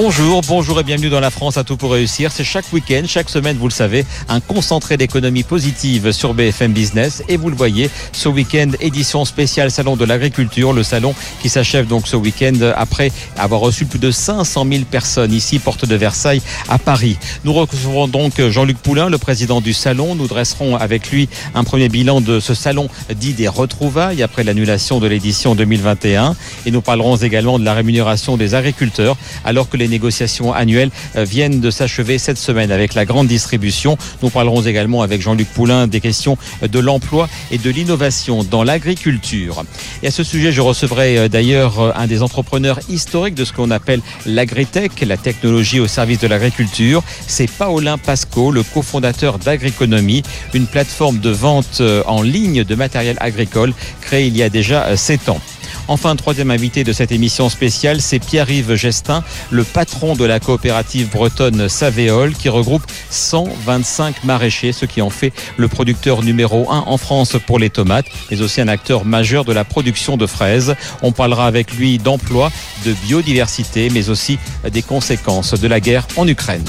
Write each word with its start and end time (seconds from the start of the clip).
Bonjour, 0.00 0.42
bonjour 0.46 0.78
et 0.78 0.84
bienvenue 0.84 1.10
dans 1.10 1.18
la 1.18 1.32
France 1.32 1.56
à 1.56 1.64
tout 1.64 1.76
pour 1.76 1.90
réussir. 1.90 2.30
C'est 2.30 2.44
chaque 2.44 2.72
week-end, 2.72 3.02
chaque 3.04 3.28
semaine, 3.28 3.56
vous 3.56 3.66
le 3.66 3.72
savez, 3.72 4.06
un 4.28 4.38
concentré 4.38 4.96
d'économie 4.96 5.42
positive 5.42 6.12
sur 6.12 6.34
BFM 6.34 6.72
Business. 6.72 7.24
Et 7.28 7.36
vous 7.36 7.50
le 7.50 7.56
voyez, 7.56 7.90
ce 8.12 8.28
week-end, 8.28 8.70
édition 8.78 9.24
spéciale 9.24 9.72
Salon 9.72 9.96
de 9.96 10.04
l'Agriculture, 10.04 10.72
le 10.72 10.84
salon 10.84 11.16
qui 11.42 11.48
s'achève 11.48 11.88
donc 11.88 12.06
ce 12.06 12.14
week-end 12.14 12.54
après 12.76 13.10
avoir 13.36 13.60
reçu 13.60 13.86
plus 13.86 13.98
de 13.98 14.12
500 14.12 14.66
000 14.70 14.84
personnes 14.84 15.32
ici, 15.32 15.58
porte 15.58 15.84
de 15.84 15.96
Versailles, 15.96 16.42
à 16.68 16.78
Paris. 16.78 17.18
Nous 17.42 17.52
recevrons 17.52 18.06
donc 18.06 18.40
Jean-Luc 18.40 18.78
Poulain, 18.78 19.08
le 19.08 19.18
président 19.18 19.60
du 19.60 19.72
salon. 19.72 20.14
Nous 20.14 20.28
dresserons 20.28 20.76
avec 20.76 21.10
lui 21.10 21.28
un 21.56 21.64
premier 21.64 21.88
bilan 21.88 22.20
de 22.20 22.38
ce 22.38 22.54
salon 22.54 22.88
dit 23.16 23.32
des 23.32 23.48
retrouvailles 23.48 24.22
après 24.22 24.44
l'annulation 24.44 25.00
de 25.00 25.08
l'édition 25.08 25.56
2021. 25.56 26.36
Et 26.66 26.70
nous 26.70 26.82
parlerons 26.82 27.16
également 27.16 27.58
de 27.58 27.64
la 27.64 27.74
rémunération 27.74 28.36
des 28.36 28.54
agriculteurs 28.54 29.16
alors 29.44 29.68
que 29.68 29.76
les 29.76 29.87
négociations 29.88 30.52
annuelles 30.52 30.90
euh, 31.16 31.24
viennent 31.24 31.60
de 31.60 31.70
s'achever 31.70 32.18
cette 32.18 32.38
semaine 32.38 32.70
avec 32.70 32.94
la 32.94 33.04
grande 33.04 33.26
distribution. 33.26 33.96
Nous 34.22 34.30
parlerons 34.30 34.62
également 34.62 35.02
avec 35.02 35.20
Jean-Luc 35.20 35.48
Poulain 35.48 35.86
des 35.86 36.00
questions 36.00 36.38
de 36.62 36.78
l'emploi 36.78 37.28
et 37.50 37.58
de 37.58 37.70
l'innovation 37.70 38.44
dans 38.44 38.64
l'agriculture. 38.64 39.64
Et 40.02 40.08
à 40.08 40.10
ce 40.10 40.22
sujet, 40.22 40.52
je 40.52 40.60
recevrai 40.60 41.18
euh, 41.18 41.28
d'ailleurs 41.28 41.80
euh, 41.80 41.92
un 41.96 42.06
des 42.06 42.22
entrepreneurs 42.22 42.78
historiques 42.88 43.34
de 43.34 43.44
ce 43.44 43.52
qu'on 43.52 43.70
appelle 43.70 44.00
l'agritech, 44.26 45.00
la 45.00 45.16
technologie 45.16 45.80
au 45.80 45.86
service 45.86 46.18
de 46.20 46.26
l'agriculture. 46.26 47.02
C'est 47.26 47.50
Paolin 47.50 47.98
Pasco, 47.98 48.50
le 48.50 48.62
cofondateur 48.62 49.38
d'Agriconomie, 49.38 50.22
une 50.54 50.66
plateforme 50.66 51.18
de 51.18 51.30
vente 51.30 51.82
en 52.06 52.22
ligne 52.22 52.64
de 52.64 52.74
matériel 52.74 53.16
agricole 53.20 53.72
créée 54.00 54.26
il 54.26 54.36
y 54.36 54.42
a 54.42 54.48
déjà 54.48 54.96
7 54.96 55.28
ans. 55.28 55.40
Enfin, 55.88 56.14
troisième 56.16 56.50
invité 56.50 56.84
de 56.84 56.92
cette 56.92 57.12
émission 57.12 57.48
spéciale, 57.48 58.02
c'est 58.02 58.18
Pierre-Yves 58.18 58.74
Gestin, 58.74 59.24
le 59.50 59.64
patron 59.64 60.14
de 60.14 60.24
la 60.26 60.38
coopérative 60.38 61.08
bretonne 61.08 61.68
Savéol, 61.70 62.34
qui 62.34 62.50
regroupe 62.50 62.82
125 63.10 64.24
maraîchers, 64.24 64.72
ce 64.72 64.84
qui 64.84 65.00
en 65.00 65.08
fait 65.08 65.32
le 65.56 65.66
producteur 65.66 66.22
numéro 66.22 66.70
un 66.70 66.84
en 66.86 66.98
France 66.98 67.36
pour 67.46 67.58
les 67.58 67.70
tomates, 67.70 68.06
mais 68.30 68.42
aussi 68.42 68.60
un 68.60 68.68
acteur 68.68 69.06
majeur 69.06 69.46
de 69.46 69.52
la 69.54 69.64
production 69.64 70.18
de 70.18 70.26
fraises. 70.26 70.76
On 71.00 71.12
parlera 71.12 71.46
avec 71.46 71.72
lui 71.72 71.96
d'emploi, 71.96 72.52
de 72.84 72.92
biodiversité, 72.92 73.88
mais 73.88 74.10
aussi 74.10 74.38
des 74.70 74.82
conséquences 74.82 75.54
de 75.54 75.68
la 75.68 75.80
guerre 75.80 76.06
en 76.16 76.28
Ukraine. 76.28 76.68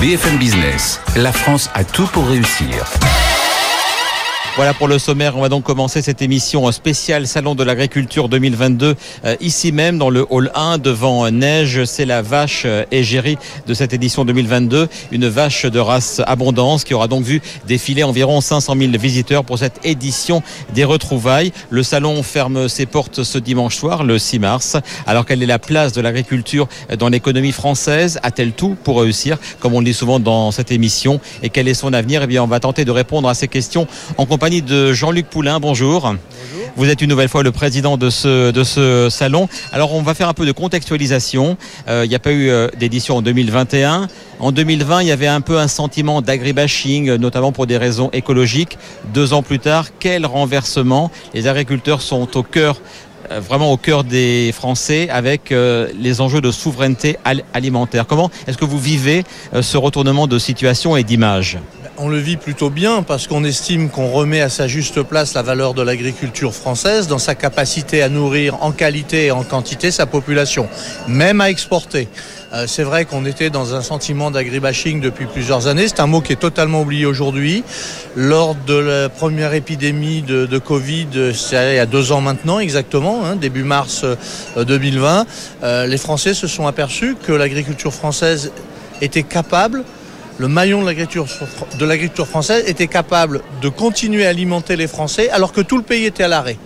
BFM 0.00 0.38
Business, 0.38 1.00
la 1.16 1.32
France 1.32 1.68
a 1.74 1.82
tout 1.84 2.06
pour 2.06 2.26
réussir. 2.28 2.86
Voilà 4.54 4.74
pour 4.74 4.86
le 4.86 4.98
sommaire. 4.98 5.38
On 5.38 5.40
va 5.40 5.48
donc 5.48 5.64
commencer 5.64 6.02
cette 6.02 6.20
émission 6.20 6.70
spéciale 6.72 7.26
Salon 7.26 7.54
de 7.54 7.64
l'agriculture 7.64 8.28
2022 8.28 8.96
euh, 9.24 9.36
ici 9.40 9.72
même 9.72 9.96
dans 9.96 10.10
le 10.10 10.26
hall 10.28 10.50
1 10.54 10.76
devant 10.76 11.30
Neige. 11.30 11.84
C'est 11.86 12.04
la 12.04 12.20
vache 12.20 12.64
euh, 12.66 12.84
égérie 12.90 13.38
de 13.66 13.72
cette 13.72 13.94
édition 13.94 14.26
2022. 14.26 14.90
Une 15.10 15.26
vache 15.26 15.64
de 15.64 15.78
race 15.78 16.20
abondance 16.26 16.84
qui 16.84 16.92
aura 16.92 17.08
donc 17.08 17.24
vu 17.24 17.40
défiler 17.66 18.02
environ 18.02 18.42
500 18.42 18.74
000 18.78 18.92
visiteurs 18.98 19.42
pour 19.42 19.58
cette 19.58 19.80
édition 19.84 20.42
des 20.74 20.84
retrouvailles. 20.84 21.52
Le 21.70 21.82
salon 21.82 22.22
ferme 22.22 22.68
ses 22.68 22.84
portes 22.84 23.22
ce 23.22 23.38
dimanche 23.38 23.76
soir, 23.76 24.04
le 24.04 24.18
6 24.18 24.38
mars. 24.38 24.76
Alors 25.06 25.24
quelle 25.24 25.42
est 25.42 25.46
la 25.46 25.58
place 25.58 25.94
de 25.94 26.02
l'agriculture 26.02 26.68
dans 26.98 27.08
l'économie 27.08 27.52
française? 27.52 28.20
A-t-elle 28.22 28.52
tout 28.52 28.76
pour 28.84 29.00
réussir, 29.00 29.38
comme 29.60 29.72
on 29.72 29.78
le 29.78 29.86
dit 29.86 29.94
souvent 29.94 30.20
dans 30.20 30.50
cette 30.50 30.72
émission? 30.72 31.20
Et 31.42 31.48
quel 31.48 31.68
est 31.68 31.74
son 31.74 31.94
avenir? 31.94 32.22
Eh 32.24 32.26
bien, 32.26 32.42
on 32.42 32.48
va 32.48 32.60
tenter 32.60 32.84
de 32.84 32.90
répondre 32.90 33.30
à 33.30 33.34
ces 33.34 33.48
questions 33.48 33.86
en 34.18 34.26
compagnie 34.26 34.41
de 34.50 34.92
Jean-Luc 34.92 35.26
Poulain. 35.26 35.60
Bonjour. 35.60 36.16
Vous 36.74 36.88
êtes 36.88 37.00
une 37.00 37.08
nouvelle 37.10 37.28
fois 37.28 37.44
le 37.44 37.52
président 37.52 37.96
de 37.96 38.10
ce, 38.10 38.50
de 38.50 38.64
ce 38.64 39.06
salon. 39.08 39.48
Alors 39.72 39.94
on 39.94 40.02
va 40.02 40.14
faire 40.14 40.28
un 40.28 40.34
peu 40.34 40.44
de 40.44 40.50
contextualisation. 40.50 41.56
Euh, 41.86 42.04
il 42.04 42.08
n'y 42.08 42.16
a 42.16 42.18
pas 42.18 42.32
eu 42.32 42.50
euh, 42.50 42.66
d'édition 42.76 43.18
en 43.18 43.22
2021. 43.22 44.08
En 44.40 44.50
2020, 44.50 45.02
il 45.02 45.08
y 45.08 45.12
avait 45.12 45.28
un 45.28 45.42
peu 45.42 45.58
un 45.58 45.68
sentiment 45.68 46.22
d'agribashing, 46.22 47.14
notamment 47.14 47.52
pour 47.52 47.68
des 47.68 47.76
raisons 47.76 48.10
écologiques. 48.12 48.78
Deux 49.14 49.32
ans 49.32 49.44
plus 49.44 49.60
tard, 49.60 49.90
quel 50.00 50.26
renversement 50.26 51.12
Les 51.34 51.46
agriculteurs 51.46 52.02
sont 52.02 52.36
au 52.36 52.42
cœur 52.42 52.80
euh, 53.30 53.38
vraiment 53.38 53.70
au 53.70 53.76
cœur 53.76 54.02
des 54.02 54.50
Français 54.52 55.08
avec 55.08 55.54
les 55.54 56.20
enjeux 56.20 56.40
de 56.40 56.50
souveraineté 56.50 57.16
alimentaire. 57.54 58.08
Comment 58.08 58.28
est-ce 58.48 58.58
que 58.58 58.64
vous 58.64 58.80
vivez 58.80 59.22
ce 59.60 59.76
retournement 59.76 60.26
de 60.26 60.40
situation 60.40 60.96
et 60.96 61.04
d'image? 61.04 61.58
On 62.02 62.08
le 62.08 62.18
vit 62.18 62.36
plutôt 62.36 62.68
bien 62.68 63.04
parce 63.04 63.28
qu'on 63.28 63.44
estime 63.44 63.88
qu'on 63.88 64.10
remet 64.10 64.40
à 64.40 64.48
sa 64.48 64.66
juste 64.66 65.02
place 65.02 65.34
la 65.34 65.42
valeur 65.42 65.72
de 65.72 65.82
l'agriculture 65.82 66.52
française 66.52 67.06
dans 67.06 67.20
sa 67.20 67.36
capacité 67.36 68.02
à 68.02 68.08
nourrir 68.08 68.60
en 68.60 68.72
qualité 68.72 69.26
et 69.26 69.30
en 69.30 69.44
quantité 69.44 69.92
sa 69.92 70.04
population, 70.04 70.68
même 71.06 71.40
à 71.40 71.48
exporter. 71.48 72.08
Euh, 72.52 72.64
c'est 72.66 72.82
vrai 72.82 73.04
qu'on 73.04 73.24
était 73.24 73.50
dans 73.50 73.76
un 73.76 73.82
sentiment 73.82 74.32
d'agribashing 74.32 75.00
depuis 75.00 75.26
plusieurs 75.26 75.68
années. 75.68 75.86
C'est 75.86 76.00
un 76.00 76.08
mot 76.08 76.20
qui 76.20 76.32
est 76.32 76.40
totalement 76.40 76.82
oublié 76.82 77.06
aujourd'hui. 77.06 77.62
Lors 78.16 78.56
de 78.56 78.74
la 78.74 79.08
première 79.08 79.54
épidémie 79.54 80.22
de, 80.22 80.58
Covid, 80.58 81.32
c'est 81.32 81.72
il 81.72 81.76
y 81.76 81.78
a 81.78 81.86
deux 81.86 82.10
ans 82.10 82.20
maintenant 82.20 82.58
exactement, 82.58 83.24
hein, 83.24 83.36
début 83.36 83.62
mars 83.62 84.04
2020, 84.56 85.20
euh, 85.20 85.24
euh, 85.62 85.86
les 85.86 85.98
Français 85.98 86.34
se 86.34 86.48
sont 86.48 86.66
aperçus 86.66 87.16
que 87.22 87.32
l'agriculture 87.32 87.94
française 87.94 88.50
était 89.00 89.22
capable 89.22 89.84
le 90.38 90.48
maillon 90.48 90.82
de 90.82 91.84
l'agriculture 91.86 92.26
française 92.26 92.64
était 92.66 92.86
capable 92.86 93.42
de 93.60 93.68
continuer 93.68 94.26
à 94.26 94.30
alimenter 94.30 94.76
les 94.76 94.86
Français 94.86 95.30
alors 95.30 95.52
que 95.52 95.60
tout 95.60 95.76
le 95.76 95.82
pays 95.82 96.06
était 96.06 96.24
à 96.24 96.28
l'arrêt. 96.28 96.56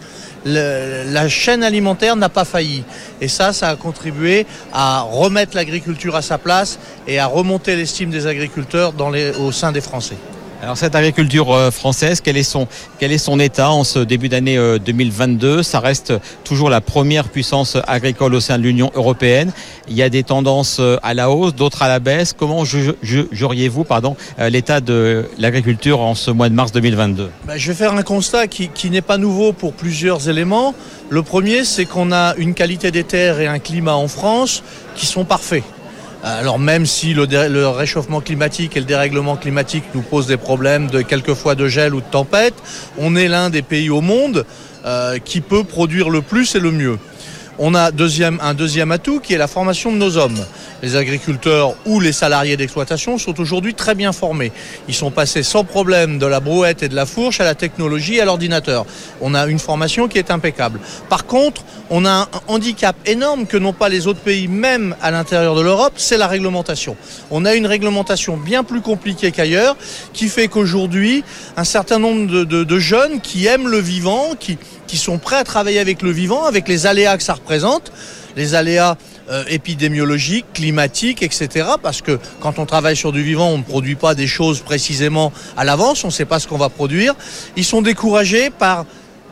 la 0.44 1.28
chaîne 1.28 1.64
alimentaire 1.64 2.14
n'a 2.16 2.28
pas 2.28 2.44
failli. 2.44 2.84
Et 3.20 3.28
ça, 3.28 3.52
ça 3.52 3.70
a 3.70 3.76
contribué 3.76 4.46
à 4.72 5.00
remettre 5.00 5.56
l'agriculture 5.56 6.14
à 6.14 6.22
sa 6.22 6.38
place 6.38 6.78
et 7.08 7.18
à 7.18 7.26
remonter 7.26 7.74
l'estime 7.76 8.10
des 8.10 8.26
agriculteurs 8.26 8.92
au 9.40 9.52
sein 9.52 9.72
des 9.72 9.80
Français. 9.80 10.16
Alors 10.62 10.78
cette 10.78 10.94
agriculture 10.94 11.52
euh, 11.52 11.70
française, 11.70 12.22
quel 12.22 12.36
est 12.38 12.42
son, 12.42 13.40
état 13.40 13.70
en 13.70 13.84
ce 13.84 13.98
début 13.98 14.30
d'année 14.30 14.58
2022 14.84 15.46
euh, 15.46 15.62
Ça 15.62 15.80
reste 15.80 16.14
toujours 16.44 16.70
la 16.70 16.80
première 16.80 17.28
puissance 17.28 17.76
agricole 17.86 18.34
au 18.34 18.40
sein 18.40 18.56
de 18.56 18.62
l'Union 18.62 18.90
européenne. 18.94 19.52
Il 19.88 19.94
y 19.94 20.02
a 20.02 20.08
des 20.08 20.22
tendances 20.22 20.78
euh, 20.80 20.96
à 21.02 21.12
la 21.12 21.30
hausse, 21.30 21.54
d'autres 21.54 21.82
à 21.82 21.88
la 21.88 21.98
baisse. 21.98 22.32
Comment 22.32 22.64
juriez-vous 22.64 23.84
pardon, 23.84 24.16
l'état 24.38 24.80
de 24.80 25.26
l'agriculture 25.38 26.00
en 26.00 26.14
ce 26.14 26.30
mois 26.30 26.48
de 26.48 26.54
mars 26.54 26.72
2022 26.72 27.30
ben, 27.46 27.56
Je 27.58 27.68
vais 27.68 27.76
faire 27.76 27.92
un 27.92 28.02
constat 28.02 28.46
qui 28.48 28.90
n'est 28.90 29.02
pas 29.02 29.18
nouveau 29.18 29.52
pour 29.52 29.74
plusieurs 29.74 30.28
éléments. 30.28 30.74
Le 31.10 31.22
premier, 31.22 31.64
c'est 31.64 31.84
qu'on 31.84 32.12
a 32.12 32.34
une 32.36 32.54
qualité 32.54 32.90
des 32.90 33.04
terres 33.04 33.40
et 33.40 33.46
un 33.46 33.58
climat 33.58 33.94
en 33.94 34.08
France 34.08 34.62
qui 34.94 35.04
sont 35.04 35.24
parfaits. 35.24 35.62
Alors 36.22 36.58
même 36.58 36.86
si 36.86 37.14
le, 37.14 37.68
réchauffement 37.68 38.20
climatique 38.20 38.76
et 38.76 38.80
le 38.80 38.86
dérèglement 38.86 39.36
climatique 39.36 39.84
nous 39.94 40.02
posent 40.02 40.26
des 40.26 40.36
problèmes 40.36 40.88
de 40.88 41.02
quelquefois 41.02 41.54
de 41.54 41.68
gel 41.68 41.94
ou 41.94 42.00
de 42.00 42.06
tempête, 42.06 42.54
on 42.98 43.16
est 43.16 43.28
l'un 43.28 43.50
des 43.50 43.62
pays 43.62 43.90
au 43.90 44.00
monde 44.00 44.44
euh, 44.84 45.18
qui 45.18 45.40
peut 45.40 45.64
produire 45.64 46.10
le 46.10 46.22
plus 46.22 46.54
et 46.54 46.60
le 46.60 46.72
mieux. 46.72 46.98
On 47.58 47.74
a 47.74 47.90
un 47.90 48.54
deuxième 48.54 48.92
atout 48.92 49.20
qui 49.20 49.32
est 49.32 49.38
la 49.38 49.46
formation 49.46 49.90
de 49.90 49.96
nos 49.96 50.18
hommes. 50.18 50.44
Les 50.82 50.94
agriculteurs 50.94 51.74
ou 51.86 52.00
les 52.00 52.12
salariés 52.12 52.58
d'exploitation 52.58 53.16
sont 53.16 53.40
aujourd'hui 53.40 53.72
très 53.74 53.94
bien 53.94 54.12
formés. 54.12 54.52
Ils 54.88 54.94
sont 54.94 55.10
passés 55.10 55.42
sans 55.42 55.64
problème 55.64 56.18
de 56.18 56.26
la 56.26 56.40
brouette 56.40 56.82
et 56.82 56.88
de 56.88 56.94
la 56.94 57.06
fourche 57.06 57.40
à 57.40 57.44
la 57.44 57.54
technologie 57.54 58.16
et 58.16 58.20
à 58.20 58.26
l'ordinateur. 58.26 58.84
On 59.22 59.34
a 59.34 59.46
une 59.46 59.58
formation 59.58 60.06
qui 60.06 60.18
est 60.18 60.30
impeccable. 60.30 60.80
Par 61.08 61.24
contre, 61.24 61.62
on 61.88 62.04
a 62.04 62.10
un 62.10 62.28
handicap 62.46 62.94
énorme 63.06 63.46
que 63.46 63.56
n'ont 63.56 63.72
pas 63.72 63.88
les 63.88 64.06
autres 64.06 64.20
pays, 64.20 64.48
même 64.48 64.94
à 65.00 65.10
l'intérieur 65.10 65.54
de 65.54 65.62
l'Europe, 65.62 65.94
c'est 65.96 66.18
la 66.18 66.26
réglementation. 66.26 66.94
On 67.30 67.46
a 67.46 67.54
une 67.54 67.66
réglementation 67.66 68.36
bien 68.36 68.64
plus 68.64 68.82
compliquée 68.82 69.32
qu'ailleurs, 69.32 69.76
qui 70.12 70.28
fait 70.28 70.48
qu'aujourd'hui, 70.48 71.24
un 71.56 71.64
certain 71.64 71.98
nombre 71.98 72.44
de 72.44 72.78
jeunes 72.78 73.20
qui 73.22 73.46
aiment 73.46 73.68
le 73.68 73.78
vivant, 73.78 74.34
qui, 74.38 74.58
qui 74.86 74.96
sont 74.96 75.18
prêts 75.18 75.36
à 75.36 75.44
travailler 75.44 75.78
avec 75.78 76.02
le 76.02 76.10
vivant, 76.10 76.44
avec 76.44 76.68
les 76.68 76.86
aléas 76.86 77.16
que 77.16 77.22
ça 77.22 77.34
représente, 77.34 77.92
les 78.36 78.54
aléas 78.54 78.96
euh, 79.30 79.44
épidémiologiques, 79.48 80.46
climatiques, 80.54 81.22
etc. 81.22 81.66
Parce 81.82 82.02
que 82.02 82.18
quand 82.40 82.58
on 82.58 82.66
travaille 82.66 82.96
sur 82.96 83.12
du 83.12 83.22
vivant, 83.22 83.48
on 83.48 83.58
ne 83.58 83.62
produit 83.62 83.96
pas 83.96 84.14
des 84.14 84.26
choses 84.26 84.60
précisément 84.60 85.32
à 85.56 85.64
l'avance, 85.64 86.04
on 86.04 86.08
ne 86.08 86.12
sait 86.12 86.24
pas 86.24 86.38
ce 86.38 86.46
qu'on 86.46 86.58
va 86.58 86.68
produire. 86.68 87.14
Ils 87.56 87.64
sont 87.64 87.82
découragés 87.82 88.50
par 88.50 88.84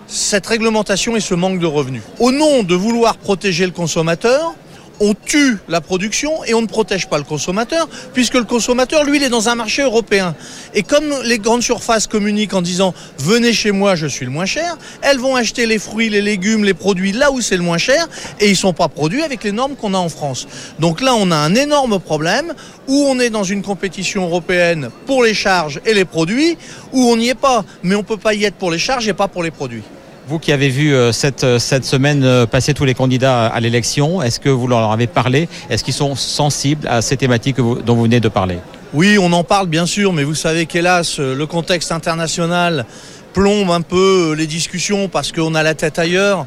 cette 0.06 0.46
réglementation 0.46 1.16
et 1.16 1.20
ce 1.20 1.34
manque 1.34 1.60
de 1.60 1.66
revenus. 1.66 2.02
Au 2.18 2.32
nom 2.32 2.62
de 2.62 2.74
vouloir 2.74 3.16
protéger 3.16 3.66
le 3.66 3.72
consommateur, 3.72 4.54
on 5.00 5.14
tue 5.14 5.58
la 5.68 5.80
production 5.80 6.44
et 6.44 6.54
on 6.54 6.62
ne 6.62 6.66
protège 6.66 7.08
pas 7.08 7.18
le 7.18 7.24
consommateur, 7.24 7.88
puisque 8.12 8.34
le 8.34 8.44
consommateur, 8.44 9.04
lui, 9.04 9.18
il 9.18 9.22
est 9.22 9.28
dans 9.28 9.48
un 9.48 9.54
marché 9.54 9.82
européen. 9.82 10.34
Et 10.74 10.82
comme 10.82 11.04
les 11.24 11.38
grandes 11.38 11.62
surfaces 11.62 12.06
communiquent 12.06 12.54
en 12.54 12.62
disant 12.62 12.94
venez 13.18 13.52
chez 13.52 13.72
moi, 13.72 13.94
je 13.94 14.06
suis 14.06 14.24
le 14.24 14.30
moins 14.30 14.46
cher, 14.46 14.76
elles 15.02 15.18
vont 15.18 15.36
acheter 15.36 15.66
les 15.66 15.78
fruits, 15.78 16.08
les 16.08 16.22
légumes, 16.22 16.64
les 16.64 16.74
produits 16.74 17.12
là 17.12 17.30
où 17.30 17.40
c'est 17.40 17.56
le 17.56 17.62
moins 17.62 17.78
cher, 17.78 18.08
et 18.40 18.46
ils 18.46 18.52
ne 18.52 18.56
sont 18.56 18.72
pas 18.72 18.88
produits 18.88 19.22
avec 19.22 19.44
les 19.44 19.52
normes 19.52 19.76
qu'on 19.76 19.94
a 19.94 19.98
en 19.98 20.08
France. 20.08 20.46
Donc 20.78 21.00
là, 21.00 21.14
on 21.14 21.30
a 21.30 21.36
un 21.36 21.54
énorme 21.54 21.98
problème 21.98 22.54
où 22.88 23.04
on 23.08 23.18
est 23.18 23.30
dans 23.30 23.44
une 23.44 23.62
compétition 23.62 24.24
européenne 24.24 24.90
pour 25.06 25.22
les 25.22 25.34
charges 25.34 25.80
et 25.86 25.94
les 25.94 26.04
produits, 26.04 26.56
où 26.92 27.02
on 27.10 27.16
n'y 27.16 27.28
est 27.28 27.34
pas, 27.34 27.64
mais 27.82 27.94
on 27.94 27.98
ne 27.98 28.04
peut 28.04 28.16
pas 28.16 28.34
y 28.34 28.44
être 28.44 28.56
pour 28.56 28.70
les 28.70 28.78
charges 28.78 29.08
et 29.08 29.14
pas 29.14 29.28
pour 29.28 29.42
les 29.42 29.50
produits. 29.50 29.82
Vous 30.26 30.38
qui 30.38 30.52
avez 30.52 30.70
vu 30.70 30.94
euh, 30.94 31.12
cette, 31.12 31.44
euh, 31.44 31.58
cette 31.58 31.84
semaine 31.84 32.24
euh, 32.24 32.46
passer 32.46 32.72
tous 32.72 32.86
les 32.86 32.94
candidats 32.94 33.46
à 33.46 33.60
l'élection, 33.60 34.22
est-ce 34.22 34.40
que 34.40 34.48
vous 34.48 34.66
leur 34.66 34.90
avez 34.90 35.06
parlé? 35.06 35.50
Est-ce 35.68 35.84
qu'ils 35.84 35.92
sont 35.92 36.14
sensibles 36.14 36.88
à 36.88 37.02
ces 37.02 37.18
thématiques 37.18 37.56
dont 37.56 37.94
vous 37.94 38.04
venez 38.04 38.20
de 38.20 38.28
parler? 38.28 38.56
Oui, 38.94 39.18
on 39.20 39.30
en 39.34 39.44
parle 39.44 39.66
bien 39.66 39.84
sûr, 39.84 40.14
mais 40.14 40.24
vous 40.24 40.34
savez 40.34 40.64
qu'hélas, 40.64 41.16
le 41.18 41.44
contexte 41.44 41.92
international 41.92 42.86
plombe 43.34 43.70
un 43.70 43.82
peu 43.82 44.34
les 44.38 44.46
discussions 44.46 45.08
parce 45.08 45.30
qu'on 45.30 45.54
a 45.54 45.62
la 45.62 45.74
tête 45.74 45.98
ailleurs. 45.98 46.46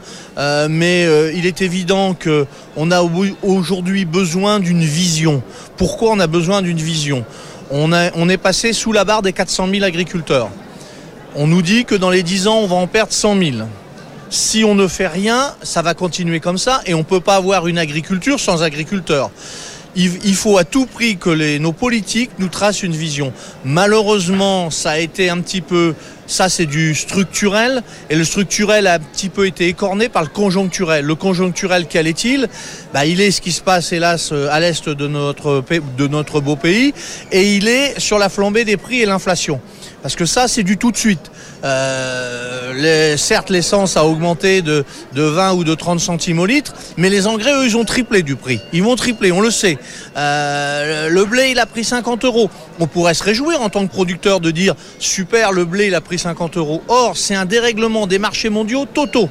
mais 0.70 1.06
il 1.36 1.46
est 1.46 1.62
évident 1.62 2.16
qu'on 2.16 2.92
a 2.92 3.02
aujourd'hui 3.44 4.06
besoin 4.06 4.60
d'une 4.60 4.84
vision. 4.84 5.44
Pourquoi 5.76 6.12
on 6.12 6.20
a 6.20 6.28
besoin 6.28 6.62
d'une 6.62 6.78
vision? 6.78 7.26
On, 7.70 7.92
on 7.92 8.30
est 8.30 8.38
passé 8.38 8.72
sous 8.72 8.94
la 8.94 9.04
barre 9.04 9.22
des 9.22 9.34
400 9.34 9.68
000 9.70 9.84
agriculteurs. 9.84 10.50
On 11.40 11.46
nous 11.46 11.62
dit 11.62 11.86
que 11.86 11.94
dans 11.94 12.10
les 12.10 12.24
10 12.24 12.48
ans, 12.48 12.58
on 12.62 12.66
va 12.66 12.78
en 12.78 12.88
perdre 12.88 13.14
100 13.14 13.38
000. 13.38 13.52
Si 14.32 14.64
on 14.64 14.74
ne 14.74 14.88
fait 14.88 15.06
rien, 15.06 15.54
ça 15.62 15.84
va 15.84 15.94
continuer 15.94 16.40
comme 16.40 16.58
ça 16.58 16.82
et 16.88 16.96
on 16.96 17.00
ne 17.00 17.04
peut 17.04 17.20
pas 17.20 17.36
avoir 17.36 17.68
une 17.68 17.78
agriculture 17.78 18.40
sans 18.40 18.64
agriculteurs. 18.64 19.30
Il 19.96 20.36
faut 20.36 20.58
à 20.58 20.64
tout 20.64 20.88
prix 20.88 21.18
que 21.18 21.58
nos 21.60 21.74
politiques 21.74 22.32
nous 22.40 22.50
tracent 22.50 22.82
une 22.82 22.96
vision. 22.96 23.34
Malheureusement, 23.66 24.72
ça 24.72 24.92
a 24.92 24.98
été 24.98 25.30
un 25.30 25.40
petit 25.40 25.62
peu, 25.62 25.94
ça 26.26 26.50
c'est 26.50 26.66
du 26.66 26.94
structurel, 26.94 27.82
et 28.12 28.16
le 28.16 28.24
structurel 28.24 28.86
a 28.86 28.96
un 28.96 29.00
petit 29.00 29.30
peu 29.30 29.48
été 29.48 29.68
écorné 29.68 30.10
par 30.10 30.24
le 30.24 30.30
conjoncturel. 30.30 31.06
Le 31.06 31.16
conjoncturel, 31.16 31.86
quel 31.90 32.06
est-il? 32.08 32.48
Bah, 32.94 33.06
Il 33.06 33.22
est 33.22 33.32
ce 33.32 33.42
qui 33.42 33.52
se 33.52 33.62
passe 33.62 33.92
hélas 33.92 34.32
à 34.52 34.60
l'est 34.60 34.88
de 34.88 35.08
notre 35.08 36.42
beau 36.42 36.56
pays, 36.56 36.94
et 37.32 37.56
il 37.56 37.68
est 37.68 38.00
sur 38.00 38.20
la 38.20 38.30
flambée 38.30 38.66
des 38.66 38.78
prix 38.78 39.02
et 39.02 39.06
l'inflation. 39.06 39.60
Parce 40.08 40.16
que 40.16 40.26
ça, 40.26 40.48
c'est 40.48 40.64
du 40.64 40.78
tout 40.78 40.94
de 40.94 40.96
suite. 40.96 41.30
Euh, 41.66 43.18
certes, 43.18 43.50
l'essence 43.50 43.98
a 43.98 44.06
augmenté 44.06 44.62
de, 44.62 44.86
20 45.14 45.52
ou 45.56 45.66
de 45.66 45.76
30 45.76 46.00
centimes 46.00 46.40
au 46.40 46.46
litre, 46.46 46.74
mais 46.96 47.10
les 47.10 47.28
engrais, 47.28 47.52
eux, 47.52 47.66
ils 47.66 47.76
ont 47.76 47.84
triplé 47.84 48.24
du 48.24 48.38
prix. 48.38 48.62
Ils 48.72 48.84
vont 48.84 48.96
tripler, 48.96 49.34
on 49.34 49.42
le 49.42 49.52
sait. 49.52 49.78
Euh, 50.16 51.10
le 51.10 51.26
blé, 51.26 51.50
il 51.52 51.60
a 51.60 51.66
pris 51.66 51.84
50 51.84 52.24
euros. 52.24 52.50
On 52.80 52.88
pourrait 52.88 53.16
se 53.16 53.24
réjouir 53.26 53.62
en 53.62 53.68
tant 53.68 53.86
que 53.86 53.92
producteur 53.92 54.40
de 54.40 54.50
dire 54.50 54.76
super, 54.98 55.52
le 55.52 55.66
blé, 55.66 55.88
il 55.88 55.96
a 55.96 56.00
pris 56.00 56.20
50 56.20 56.56
euros. 56.56 56.82
Or, 56.88 57.18
c'est 57.18 57.36
un 57.36 57.44
dérèglement 57.44 58.08
des 58.08 58.18
marchés 58.18 58.48
mondiaux 58.48 58.86
totaux. 58.86 59.28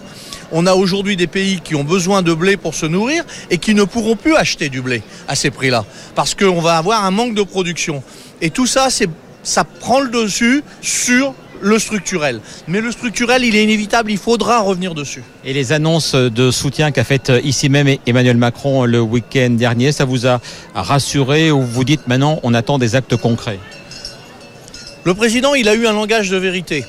On 0.52 0.66
a 0.66 0.74
aujourd'hui 0.74 1.16
des 1.16 1.26
pays 1.26 1.62
qui 1.64 1.74
ont 1.74 1.84
besoin 1.84 2.20
de 2.20 2.34
blé 2.34 2.58
pour 2.58 2.74
se 2.74 2.84
nourrir 2.84 3.24
et 3.50 3.56
qui 3.56 3.74
ne 3.74 3.84
pourront 3.84 4.14
plus 4.14 4.36
acheter 4.36 4.68
du 4.68 4.82
blé 4.82 5.02
à 5.26 5.36
ces 5.36 5.50
prix-là 5.50 5.86
parce 6.14 6.34
qu'on 6.34 6.60
va 6.60 6.76
avoir 6.76 7.02
un 7.02 7.10
manque 7.10 7.34
de 7.34 7.42
production. 7.42 8.02
Et 8.42 8.50
tout 8.50 8.66
ça, 8.66 8.90
c'est 8.90 9.08
ça 9.46 9.64
prend 9.64 10.00
le 10.00 10.10
dessus 10.10 10.62
sur 10.82 11.32
le 11.62 11.78
structurel. 11.78 12.40
Mais 12.68 12.80
le 12.80 12.90
structurel, 12.90 13.44
il 13.44 13.56
est 13.56 13.62
inévitable, 13.62 14.10
il 14.10 14.18
faudra 14.18 14.60
revenir 14.60 14.94
dessus. 14.94 15.22
Et 15.44 15.52
les 15.52 15.72
annonces 15.72 16.14
de 16.14 16.50
soutien 16.50 16.90
qu'a 16.90 17.04
fait 17.04 17.32
ici 17.44 17.68
même 17.68 17.96
Emmanuel 18.06 18.36
Macron 18.36 18.84
le 18.84 19.00
week-end 19.00 19.50
dernier, 19.50 19.92
ça 19.92 20.04
vous 20.04 20.26
a 20.26 20.40
rassuré 20.74 21.50
ou 21.50 21.62
vous 21.62 21.84
dites 21.84 22.08
maintenant 22.08 22.40
on 22.42 22.52
attend 22.54 22.78
des 22.78 22.94
actes 22.94 23.16
concrets? 23.16 23.60
Le 25.04 25.14
président, 25.14 25.54
il 25.54 25.68
a 25.68 25.74
eu 25.74 25.86
un 25.86 25.92
langage 25.92 26.30
de 26.30 26.36
vérité. 26.36 26.84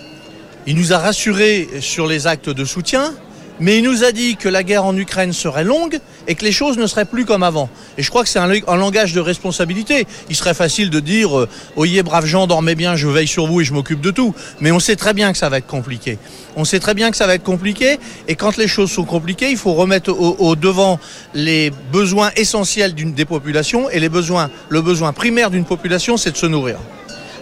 Il 0.66 0.76
nous 0.76 0.92
a 0.92 0.98
rassurés 0.98 1.70
sur 1.80 2.08
les 2.08 2.26
actes 2.26 2.50
de 2.50 2.66
soutien, 2.66 3.14
mais 3.60 3.78
il 3.78 3.84
nous 3.84 4.04
a 4.04 4.12
dit 4.12 4.36
que 4.36 4.50
la 4.50 4.64
guerre 4.64 4.86
en 4.86 4.96
Ukraine 4.96 5.34
serait 5.34 5.64
longue 5.64 6.00
et 6.28 6.36
que 6.36 6.44
les 6.44 6.52
choses 6.52 6.78
ne 6.78 6.86
seraient 6.88 7.06
plus 7.06 7.26
comme 7.26 7.44
avant. 7.44 7.70
Et 7.98 8.04
je 8.04 8.10
crois 8.10 8.24
que 8.24 8.30
c'est 8.30 8.40
un, 8.40 8.76
langage 8.76 9.14
de 9.14 9.20
responsabilité. 9.20 10.06
Il 10.30 10.36
serait 10.36 10.54
facile 10.54 10.90
de 10.90 11.00
dire 11.00 11.38
euh, 11.38 11.50
Oyez, 11.76 12.04
braves 12.04 12.26
gens, 12.26 12.48
dormez 12.48 12.76
bien, 12.76 12.96
je 12.96 13.08
veille 13.08 13.28
sur 13.28 13.48
vous 13.48 13.62
et 13.62 13.64
je 13.64 13.74
m'occupe 13.74 14.02
de 14.02 14.12
tout. 14.12 14.34
Mais 14.60 14.72
on 14.72 14.80
sait 14.80 14.96
très 14.96 15.14
bien 15.14 15.32
que 15.32 15.38
ça 15.38 15.50
va 15.50 15.58
être 15.58 15.68
compliqué. 15.68 16.18
On 16.56 16.66
sait 16.66 16.80
très 16.80 16.94
bien 16.94 17.12
que 17.12 17.18
ça 17.18 17.28
va 17.28 17.36
être 17.36 17.44
compliqué. 17.44 18.00
Et 18.28 18.36
quand 18.36 18.58
les 18.58 18.68
choses 18.68 18.92
sont 18.92 19.06
compliquées, 19.06 19.50
il 19.50 19.58
faut 19.58 19.74
remettre 19.74 20.12
au, 20.12 20.56
devant 20.56 21.00
les 21.34 21.72
besoins 21.92 22.32
essentiels 22.36 22.94
des 22.94 23.26
populations. 23.26 23.90
Et 23.90 24.00
les 24.00 24.10
besoins, 24.10 24.50
le 24.70 24.82
besoin 24.82 25.14
primaire 25.14 25.50
d'une 25.50 25.66
population, 25.66 26.18
c'est 26.18 26.32
de 26.32 26.38
se 26.38 26.46
nourrir. 26.46 26.78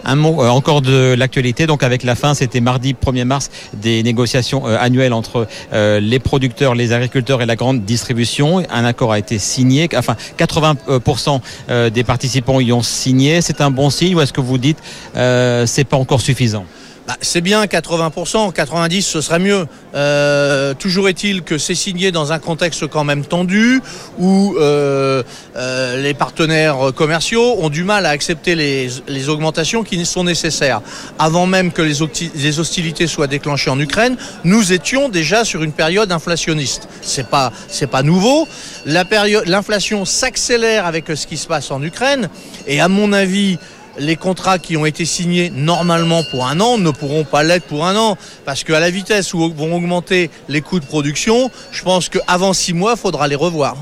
Un 0.08 0.14
mot 0.14 0.40
euh, 0.40 0.48
encore 0.48 0.82
de 0.82 1.14
l'actualité. 1.18 1.66
Donc 1.66 1.82
avec 1.82 2.04
la 2.04 2.14
fin, 2.14 2.32
c'était 2.32 2.60
mardi 2.60 2.94
1er 2.94 3.24
mars, 3.24 3.50
des 3.74 4.04
négociations 4.04 4.66
euh, 4.66 4.78
annuelles 4.80 5.12
entre 5.12 5.48
euh, 5.72 5.98
les 5.98 6.20
producteurs, 6.20 6.76
les 6.76 6.92
agriculteurs 6.92 7.42
et 7.42 7.46
la 7.46 7.56
grande 7.56 7.84
distribution. 7.84 8.62
Un 8.70 8.84
accord 8.84 9.10
a 9.12 9.18
été 9.18 9.40
signé. 9.40 9.88
Enfin, 9.96 10.16
80% 10.38 11.90
des 11.90 12.04
participants 12.04 12.60
y 12.60 12.72
ont 12.72 12.82
signé. 12.82 13.42
C'est 13.42 13.60
un 13.60 13.72
bon 13.72 13.90
signe 13.90 14.14
ou 14.14 14.20
est-ce 14.20 14.32
que 14.32 14.40
vous 14.40 14.58
dites 14.58 14.78
c'est 15.14 15.84
pas 15.88 15.96
encore 15.96 16.20
suffisant? 16.20 16.64
Bah, 17.06 17.16
c'est 17.20 17.40
bien 17.40 17.64
80%, 17.64 18.52
90% 18.52 19.00
ce 19.00 19.20
serait 19.20 19.38
mieux. 19.38 19.66
Euh, 19.94 20.74
toujours 20.74 21.08
est-il 21.08 21.42
que 21.42 21.56
c'est 21.56 21.76
signé 21.76 22.10
dans 22.10 22.32
un 22.32 22.40
contexte 22.40 22.88
quand 22.88 23.04
même 23.04 23.24
tendu 23.24 23.80
où 24.18 24.56
euh, 24.58 25.22
euh, 25.56 26.02
les 26.02 26.14
partenaires 26.14 26.92
commerciaux 26.94 27.56
ont 27.60 27.70
du 27.70 27.84
mal 27.84 28.06
à 28.06 28.10
accepter 28.10 28.56
les, 28.56 29.28
augmentations 29.28 29.84
qui 29.84 30.04
sont 30.04 30.24
nécessaires. 30.24 30.82
Avant 31.18 31.46
même 31.46 31.72
que 31.72 31.82
les, 31.82 32.58
hostilités 32.58 33.06
soient 33.06 33.26
déclenchées 33.26 33.70
en 33.70 33.78
Ukraine, 33.78 34.16
nous 34.44 34.72
étions 34.72 35.08
déjà 35.08 35.44
sur 35.44 35.62
une 35.62 35.72
période 35.72 36.10
inflationniste. 36.12 36.88
C'est 37.02 37.28
pas 37.28 37.52
pas 37.90 38.02
nouveau. 38.02 38.48
L'inflation 38.84 40.04
s'accélère 40.04 40.86
avec 40.86 41.06
ce 41.14 41.26
qui 41.26 41.36
se 41.36 41.46
passe 41.46 41.70
en 41.70 41.82
Ukraine 41.82 42.28
et 42.66 42.80
à 42.80 42.88
mon 42.88 43.12
avis 43.12 43.58
les 43.98 44.16
contrats 44.16 44.58
qui 44.58 44.76
ont 44.76 44.86
été 44.86 45.04
signés 45.04 45.50
normalement 45.50 46.22
pour 46.30 46.46
un 46.46 46.60
an 46.60 46.78
ne 46.78 46.90
pourront 46.90 47.24
pas 47.24 47.42
l'être 47.42 47.66
pour 47.66 47.86
un 47.86 47.96
an. 47.96 48.16
Parce 48.44 48.64
qu'à 48.64 48.80
la 48.80 48.90
vitesse 48.90 49.34
où 49.34 49.52
vont 49.52 49.74
augmenter 49.74 50.30
les 50.48 50.60
coûts 50.60 50.80
de 50.80 50.86
production, 50.86 51.50
je 51.72 51.82
pense 51.82 52.08
qu'avant 52.08 52.52
six 52.52 52.72
mois, 52.72 52.94
il 52.96 53.00
faudra 53.00 53.28
les 53.28 53.36
revoir. 53.36 53.76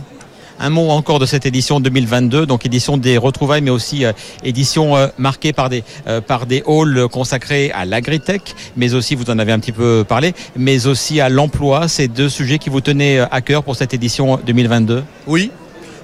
Un 0.61 0.71
mot 0.71 0.91
encore 0.91 1.19
de 1.19 1.27
cette 1.27 1.47
édition 1.47 1.81
2022, 1.81 2.47
donc 2.47 2.65
édition 2.65 2.97
des 2.97 3.19
retrouvailles, 3.19 3.61
mais 3.61 3.73
aussi 3.73 4.05
euh, 4.05 4.13
édition 4.45 4.97
euh, 4.97 5.09
marquée 5.19 5.53
par 5.53 5.69
des, 5.69 5.83
euh, 6.07 6.21
par 6.21 6.47
des 6.47 6.63
halls 6.67 7.09
consacrés 7.11 7.73
à 7.73 7.85
l'agritech, 7.85 8.55
mais 8.77 8.95
aussi, 8.95 9.17
vous 9.17 9.31
en 9.31 9.39
avez 9.41 9.51
un 9.51 9.59
petit 9.59 9.73
peu 9.73 10.05
parlé, 10.07 10.33
mais 10.57 10.87
aussi 10.87 11.21
à 11.21 11.29
l'emploi. 11.29 11.89
Ces 11.89 12.07
deux 12.07 12.29
sujets 12.29 12.59
qui 12.59 12.71
vous 12.71 12.81
tenaient 12.81 13.19
à 13.19 13.41
cœur 13.41 13.65
pour 13.65 13.75
cette 13.75 13.95
édition 13.95 14.39
2022 14.47 15.03
Oui, 15.27 15.51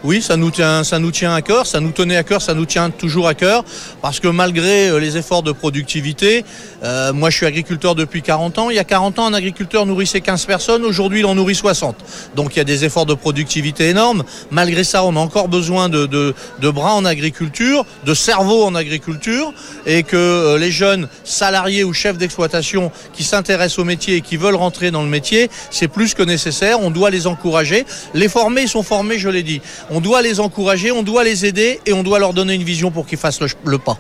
oui, 0.03 0.23
ça 0.23 0.37
nous 0.37 0.51
tient, 0.51 0.83
ça 0.83 0.99
nous 0.99 1.11
tient 1.11 1.35
à 1.35 1.43
cœur, 1.43 1.67
ça 1.67 1.81
nous 1.81 1.91
tenait 1.91 2.17
à 2.17 2.23
cœur, 2.23 2.41
ça 2.41 2.55
nous 2.55 2.65
tient 2.65 2.89
toujours 2.91 3.29
à 3.29 3.35
cœur, 3.35 3.65
parce 4.01 4.19
que 4.19 4.29
malgré 4.29 4.89
euh, 4.89 4.99
les 4.99 5.19
efforts 5.19 5.43
de 5.43 5.53
productivité, 5.53 6.45
euh, 6.83 7.13
moi 7.13 7.29
je 7.29 7.37
suis 7.37 7.47
agriculteur 7.47 7.95
depuis 7.95 8.23
40 8.23 8.59
ans, 8.59 8.71
il 8.71 8.77
y 8.77 8.79
a 8.79 8.85
40 8.85 9.19
ans 9.19 9.27
un 9.27 9.35
agriculteur 9.35 9.85
nourrissait 9.85 10.23
15 10.23 10.47
personnes, 10.47 10.85
aujourd'hui 10.85 11.21
il 11.21 11.27
en 11.27 11.35
nourrit 11.35 11.55
60. 11.55 11.97
Donc 12.35 12.57
il 12.57 12.59
y 12.59 12.63
a 12.63 12.65
des 12.65 12.85
efforts 12.85 13.05
de 13.05 13.15
productivité 13.15 13.91
énormes. 13.91 14.25
Malgré 14.51 14.85
ça, 14.85 15.05
on 15.05 15.17
a 15.17 15.19
encore 15.19 15.49
besoin 15.49 15.89
de, 15.89 16.07
de, 16.07 16.35
de 16.61 16.71
bras 16.71 16.95
en 16.95 17.05
agriculture, 17.05 17.85
de 18.07 18.15
cerveaux 18.15 18.65
en 18.65 18.75
agriculture, 18.75 19.53
et 19.85 20.03
que 20.03 20.17
euh, 20.17 20.59
les 20.59 20.71
jeunes 20.71 21.09
salariés 21.25 21.85
ou 21.85 21.93
chefs 21.93 22.17
d'exploitation 22.17 22.91
qui 23.13 23.25
s'intéressent 23.25 23.81
au 23.81 23.85
métier 23.85 24.17
et 24.17 24.21
qui 24.23 24.39
veulent 24.39 24.55
rentrer 24.55 24.91
dans 24.91 25.03
le 25.03 25.09
métier, 25.09 25.51
c'est 25.71 25.89
plus 25.89 26.15
que 26.15 26.23
nécessaire, 26.23 26.81
on 26.81 26.91
doit 26.91 27.11
les 27.11 27.27
encourager. 27.27 27.85
Les 28.15 28.29
former, 28.29 28.63
ils 28.63 28.69
sont 28.69 28.83
formés, 28.83 29.19
je 29.19 29.29
l'ai 29.29 29.43
dit. 29.43 29.61
On 29.93 30.01
doit 30.01 30.23
les 30.23 30.39
encourager, 30.39 30.93
on 30.93 31.03
doit 31.03 31.25
les 31.25 31.47
aider 31.47 31.81
et 31.85 31.93
on 31.93 32.05
doit 32.05 32.21
leur 32.21 32.33
donner 32.33 32.55
une 32.55 32.63
vision 32.63 32.93
pour 32.93 33.07
qu'ils 33.07 33.19
fassent 33.19 33.41
le, 33.65 33.79
pas. 33.79 33.99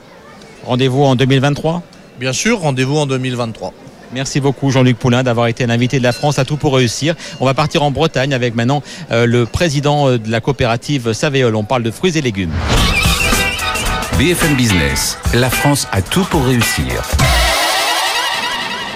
Rendez-vous 0.64 1.02
en 1.02 1.16
2023 1.16 1.82
Bien 2.20 2.32
sûr, 2.32 2.60
rendez-vous 2.60 2.96
en 2.96 3.06
2023. 3.06 3.72
Merci 4.12 4.40
beaucoup 4.40 4.70
Jean-Luc 4.70 4.98
Poulain 4.98 5.24
d'avoir 5.24 5.48
été 5.48 5.66
l'invité 5.66 5.98
de 5.98 6.04
la 6.04 6.12
France 6.12 6.38
à 6.38 6.44
tout 6.44 6.56
pour 6.56 6.76
réussir. 6.76 7.16
On 7.40 7.44
va 7.44 7.54
partir 7.54 7.82
en 7.82 7.90
Bretagne 7.90 8.32
avec 8.34 8.54
maintenant 8.54 8.82
euh, 9.10 9.26
le 9.26 9.46
président 9.46 10.08
euh, 10.08 10.18
de 10.18 10.30
la 10.30 10.40
coopérative 10.40 11.12
Savéol. 11.12 11.56
On 11.56 11.64
parle 11.64 11.82
de 11.82 11.90
fruits 11.90 12.16
et 12.16 12.20
légumes. 12.20 12.52
BFM 14.16 14.54
Business, 14.54 15.18
la 15.34 15.50
France 15.50 15.88
a 15.90 16.02
tout 16.02 16.24
pour 16.24 16.44
réussir. 16.44 17.02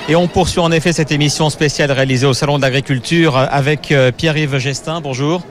Et 0.08 0.14
on 0.14 0.28
poursuit 0.28 0.60
en 0.60 0.70
effet 0.70 0.92
cette 0.92 1.10
émission 1.10 1.50
spéciale 1.50 1.90
réalisée 1.90 2.26
au 2.26 2.34
Salon 2.34 2.58
de 2.58 2.62
l'Agriculture 2.62 3.36
avec 3.36 3.90
euh, 3.90 4.12
Pierre-Yves 4.12 4.58
Gestin. 4.58 5.00
Bonjour. 5.00 5.42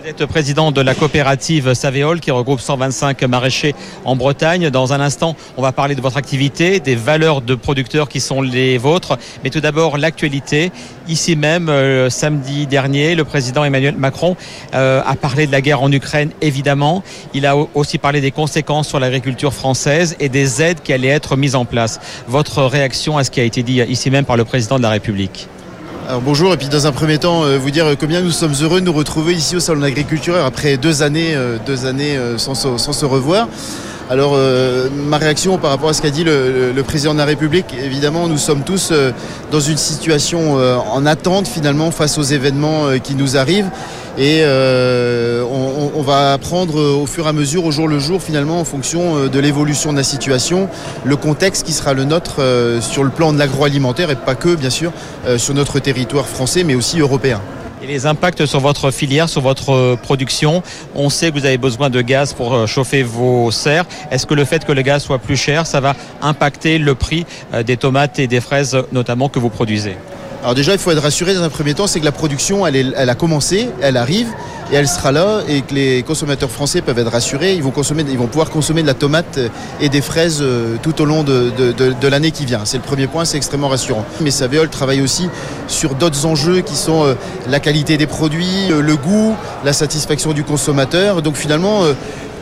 Vous 0.00 0.08
êtes 0.08 0.24
président 0.24 0.72
de 0.72 0.80
la 0.80 0.94
coopérative 0.94 1.74
Savéol 1.74 2.20
qui 2.20 2.30
regroupe 2.30 2.60
125 2.60 3.22
maraîchers 3.24 3.74
en 4.06 4.16
Bretagne. 4.16 4.70
Dans 4.70 4.94
un 4.94 5.00
instant, 5.00 5.36
on 5.58 5.62
va 5.62 5.72
parler 5.72 5.94
de 5.94 6.00
votre 6.00 6.16
activité, 6.16 6.80
des 6.80 6.94
valeurs 6.94 7.42
de 7.42 7.54
producteurs 7.54 8.08
qui 8.08 8.18
sont 8.18 8.40
les 8.40 8.78
vôtres. 8.78 9.18
Mais 9.44 9.50
tout 9.50 9.60
d'abord, 9.60 9.98
l'actualité. 9.98 10.72
Ici 11.06 11.36
même, 11.36 11.68
euh, 11.68 12.08
samedi 12.08 12.66
dernier, 12.66 13.14
le 13.14 13.24
président 13.24 13.62
Emmanuel 13.62 13.94
Macron 13.96 14.36
euh, 14.74 15.02
a 15.04 15.16
parlé 15.16 15.46
de 15.46 15.52
la 15.52 15.60
guerre 15.60 15.82
en 15.82 15.92
Ukraine, 15.92 16.30
évidemment. 16.40 17.02
Il 17.34 17.44
a 17.44 17.54
aussi 17.74 17.98
parlé 17.98 18.22
des 18.22 18.30
conséquences 18.30 18.88
sur 18.88 19.00
l'agriculture 19.00 19.52
française 19.52 20.16
et 20.18 20.30
des 20.30 20.62
aides 20.62 20.80
qui 20.82 20.94
allaient 20.94 21.08
être 21.08 21.36
mises 21.36 21.56
en 21.56 21.66
place. 21.66 22.00
Votre 22.26 22.62
réaction 22.62 23.18
à 23.18 23.24
ce 23.24 23.30
qui 23.30 23.40
a 23.40 23.44
été 23.44 23.62
dit 23.62 23.82
ici 23.82 24.10
même 24.10 24.24
par 24.24 24.38
le 24.38 24.46
président 24.46 24.78
de 24.78 24.82
la 24.82 24.90
République? 24.90 25.48
Alors 26.10 26.22
bonjour, 26.22 26.52
et 26.52 26.56
puis 26.56 26.66
dans 26.66 26.88
un 26.88 26.90
premier 26.90 27.18
temps, 27.18 27.44
euh, 27.44 27.56
vous 27.56 27.70
dire 27.70 27.86
combien 27.96 28.20
nous 28.20 28.32
sommes 28.32 28.54
heureux 28.62 28.80
de 28.80 28.84
nous 28.84 28.92
retrouver 28.92 29.32
ici 29.32 29.54
au 29.54 29.60
Salon 29.60 29.78
de 29.78 29.84
l'Agriculture 29.84 30.34
après 30.44 30.76
deux 30.76 31.04
années, 31.04 31.36
euh, 31.36 31.56
euh, 31.68 32.36
sans, 32.36 32.54
se 32.56 33.04
revoir. 33.04 33.46
Alors 34.10 34.36
ma 34.92 35.18
réaction 35.18 35.56
par 35.56 35.70
rapport 35.70 35.88
à 35.88 35.92
ce 35.92 36.02
qu'a 36.02 36.10
dit 36.10 36.24
le, 36.24 36.82
président 36.82 37.12
de 37.12 37.18
la 37.18 37.24
République, 37.24 37.76
évidemment 37.80 38.26
nous 38.26 38.38
sommes 38.38 38.64
tous 38.64 38.92
dans 39.52 39.60
une 39.60 39.76
situation 39.76 40.54
en 40.56 41.06
attente 41.06 41.46
finalement 41.46 41.92
face 41.92 42.18
aux 42.18 42.24
événements 42.24 42.86
qui 43.04 43.14
nous 43.14 43.36
arrivent 43.36 43.70
et 44.20 44.42
euh, 44.42 45.42
on, 45.50 45.92
on, 45.98 46.02
va 46.02 46.34
apprendre 46.34 46.78
au 46.78 47.06
fur 47.06 47.24
et 47.24 47.28
à 47.30 47.32
mesure, 47.32 47.64
au 47.64 47.70
jour 47.70 47.88
le 47.88 47.98
jour 47.98 48.20
finalement 48.20 48.60
en 48.60 48.64
fonction 48.66 49.28
de 49.28 49.38
l'évolution 49.40 49.92
de 49.92 49.96
la 49.96 50.02
situation, 50.02 50.68
le 51.04 51.16
contexte 51.16 51.64
qui 51.64 51.72
sera 51.72 51.94
le 51.94 52.04
nôtre 52.04 52.42
sur 52.82 53.02
le 53.02 53.08
plan 53.08 53.32
de 53.32 53.38
l'agroalimentaire 53.38 54.10
et 54.10 54.16
pas 54.16 54.34
que 54.34 54.54
bien 54.54 54.68
sûr 54.68 54.92
sur 55.38 55.54
notre 55.54 55.78
territoire 55.78 56.26
français 56.26 56.64
mais 56.64 56.74
aussi 56.74 57.00
européen. 57.00 57.40
Et 57.82 57.86
les 57.86 58.04
impacts 58.04 58.44
sur 58.44 58.60
votre 58.60 58.90
filière, 58.90 59.30
sur 59.30 59.40
votre 59.40 59.96
production, 59.96 60.62
on 60.94 61.08
sait 61.08 61.30
que 61.30 61.38
vous 61.38 61.46
avez 61.46 61.56
besoin 61.56 61.88
de 61.88 62.02
gaz 62.02 62.34
pour 62.34 62.68
chauffer 62.68 63.02
vos 63.02 63.50
serres. 63.50 63.86
Est-ce 64.10 64.26
que 64.26 64.34
le 64.34 64.44
fait 64.44 64.66
que 64.66 64.72
le 64.72 64.82
gaz 64.82 65.02
soit 65.02 65.18
plus 65.18 65.38
cher, 65.38 65.66
ça 65.66 65.80
va 65.80 65.96
impacter 66.20 66.76
le 66.76 66.94
prix 66.94 67.24
des 67.64 67.78
tomates 67.78 68.18
et 68.18 68.26
des 68.26 68.42
fraises 68.42 68.76
notamment 68.92 69.30
que 69.30 69.38
vous 69.38 69.48
produisez? 69.48 69.96
Alors 70.42 70.54
déjà, 70.54 70.72
il 70.72 70.78
faut 70.78 70.90
être 70.90 71.02
rassuré 71.02 71.34
dans 71.34 71.42
un 71.42 71.50
premier 71.50 71.74
temps, 71.74 71.86
c'est 71.86 72.00
que 72.00 72.04
la 72.04 72.12
production, 72.12 72.66
elle, 72.66 72.76
est, 72.76 72.86
elle, 72.96 73.10
a 73.10 73.14
commencé, 73.14 73.68
elle 73.82 73.98
arrive 73.98 74.28
et 74.72 74.76
elle 74.76 74.88
sera 74.88 75.12
là 75.12 75.40
et 75.46 75.60
que 75.60 75.74
les 75.74 76.02
consommateurs 76.02 76.50
français 76.50 76.80
peuvent 76.80 76.98
être 76.98 77.10
rassurés. 77.10 77.54
Ils 77.54 77.62
vont, 77.62 77.72
consommer, 77.72 78.06
ils 78.08 78.16
vont 78.16 78.26
pouvoir 78.26 78.48
consommer 78.48 78.80
de 78.80 78.86
la 78.86 78.94
tomate 78.94 79.38
et 79.82 79.90
des 79.90 80.00
fraises 80.00 80.42
tout 80.82 81.02
au 81.02 81.04
long 81.04 81.24
de, 81.24 81.50
de, 81.50 81.72
de, 81.72 82.08
l'année 82.08 82.30
qui 82.30 82.46
vient. 82.46 82.60
C'est 82.64 82.78
le 82.78 82.82
premier 82.82 83.06
point, 83.06 83.26
c'est 83.26 83.36
extrêmement 83.36 83.68
rassurant. 83.68 84.06
Mais 84.22 84.30
Savéol 84.30 84.70
travaille 84.70 85.02
aussi 85.02 85.28
sur 85.66 85.94
d'autres 85.94 86.24
enjeux 86.24 86.62
qui 86.62 86.74
sont 86.74 87.14
la 87.46 87.60
qualité 87.60 87.98
des 87.98 88.06
produits, 88.06 88.68
le 88.68 88.96
goût, 88.96 89.34
la 89.64 89.74
satisfaction 89.74 90.32
du 90.32 90.44
consommateur. 90.44 91.20
Donc 91.20 91.36
finalement, 91.36 91.82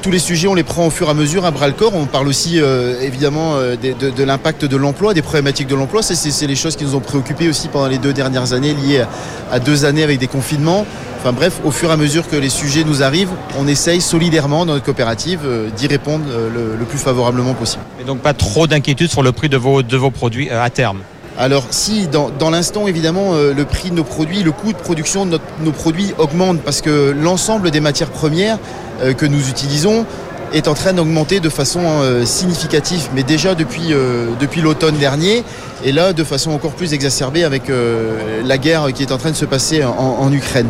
tous 0.03 0.11
les 0.11 0.19
sujets, 0.19 0.49
on 0.49 0.55
les 0.55 0.63
prend 0.63 0.87
au 0.87 0.91
fur 0.91 1.09
et 1.09 1.11
à 1.11 1.15
mesure 1.15 1.45
à 1.45 1.51
bras 1.51 1.67
le 1.67 1.73
corps. 1.73 1.95
On 1.95 2.07
parle 2.07 2.29
aussi 2.29 2.61
euh, 2.61 3.01
évidemment 3.01 3.57
euh, 3.57 3.77
de, 3.77 4.25
l'impact 4.25 4.65
de 4.65 4.77
l'emploi, 4.77 5.15
des 5.15 5.23
problématiques 5.23 5.69
de 5.69 5.75
l'emploi. 5.75 6.03
C'est 6.03 6.47
les 6.47 6.55
choses 6.55 6.77
qui 6.77 6.85
nous 6.85 6.95
ont 6.95 7.01
préoccupés 7.01 7.49
aussi 7.49 7.69
pendant 7.69 7.89
les 7.89 7.99
deux 7.99 8.13
dernières 8.13 8.53
années, 8.53 8.75
liées 8.75 9.05
à, 9.51 9.59
deux 9.59 9.85
années 9.85 10.03
avec 10.03 10.19
des 10.19 10.27
confinements. 10.27 10.87
Enfin 11.19 11.33
bref, 11.33 11.61
au 11.65 11.71
fur 11.71 11.91
et 11.91 11.93
à 11.93 11.97
mesure 11.97 12.29
que 12.29 12.37
les 12.37 12.49
sujets 12.49 12.85
nous 12.85 13.03
arrivent, 13.03 13.33
on 13.59 13.67
essaye 13.67 14.01
solidairement 14.01 14.65
dans 14.67 14.75
notre 14.75 14.85
coopérative 14.85 15.41
euh, 15.45 15.69
d'y 15.77 15.87
répondre 15.87 16.25
le, 16.29 16.85
plus 16.85 16.99
favorablement 16.99 17.55
possible. 17.55 17.83
Et 18.01 18.05
donc 18.05 18.21
pas 18.21 18.35
trop 18.35 18.67
d'inquiétude 18.67 19.11
sur 19.11 19.23
le 19.23 19.33
prix 19.33 19.49
de 19.49 19.57
vos 19.57 20.11
produits 20.11 20.49
à 20.51 20.71
terme? 20.71 21.01
Alors 21.39 21.67
si 21.71 22.09
dans, 22.09 22.51
l'instant 22.51 22.89
évidemment 22.89 23.35
euh, 23.35 23.55
le 23.55 23.65
prix 23.65 23.91
de 23.91 23.95
nos 23.95 24.05
produits, 24.05 24.43
le 24.43 24.51
coût 24.51 24.73
de 24.73 24.79
production 24.79 25.25
de 25.25 25.39
nos 25.61 25.71
produits 25.71 26.13
augmente 26.19 26.61
parce 26.63 26.81
que 26.81 27.15
l'ensemble 27.17 27.71
des 27.71 27.81
matières 27.81 28.11
premières 28.11 28.59
euh, 29.03 29.15
que 29.15 29.25
nous 29.25 29.49
utilisons 29.49 30.05
est 30.53 30.67
en 30.67 30.75
train 30.75 30.95
d'augmenter 30.95 31.39
de 31.39 31.49
façon 31.49 31.81
euh, 31.85 32.25
significative, 32.25 33.09
mais 33.15 33.23
déjà 33.23 33.55
depuis, 33.55 33.95
depuis 34.41 34.63
l'automne 34.63 34.97
dernier, 34.97 35.45
et 35.85 35.93
là 35.93 36.13
de 36.13 36.25
façon 36.25 36.51
encore 36.51 36.73
plus 36.73 36.93
exacerbée 36.95 37.45
avec 37.45 37.65
la 38.45 38.59
guerre 38.59 38.93
qui 38.93 39.03
est 39.03 39.13
en 39.13 39.19
train 39.19 39.31
de 39.31 39.37
se 39.37 39.45
passer 39.45 39.85
en, 39.85 39.93
en 39.95 40.33
Ukraine. 40.33 40.69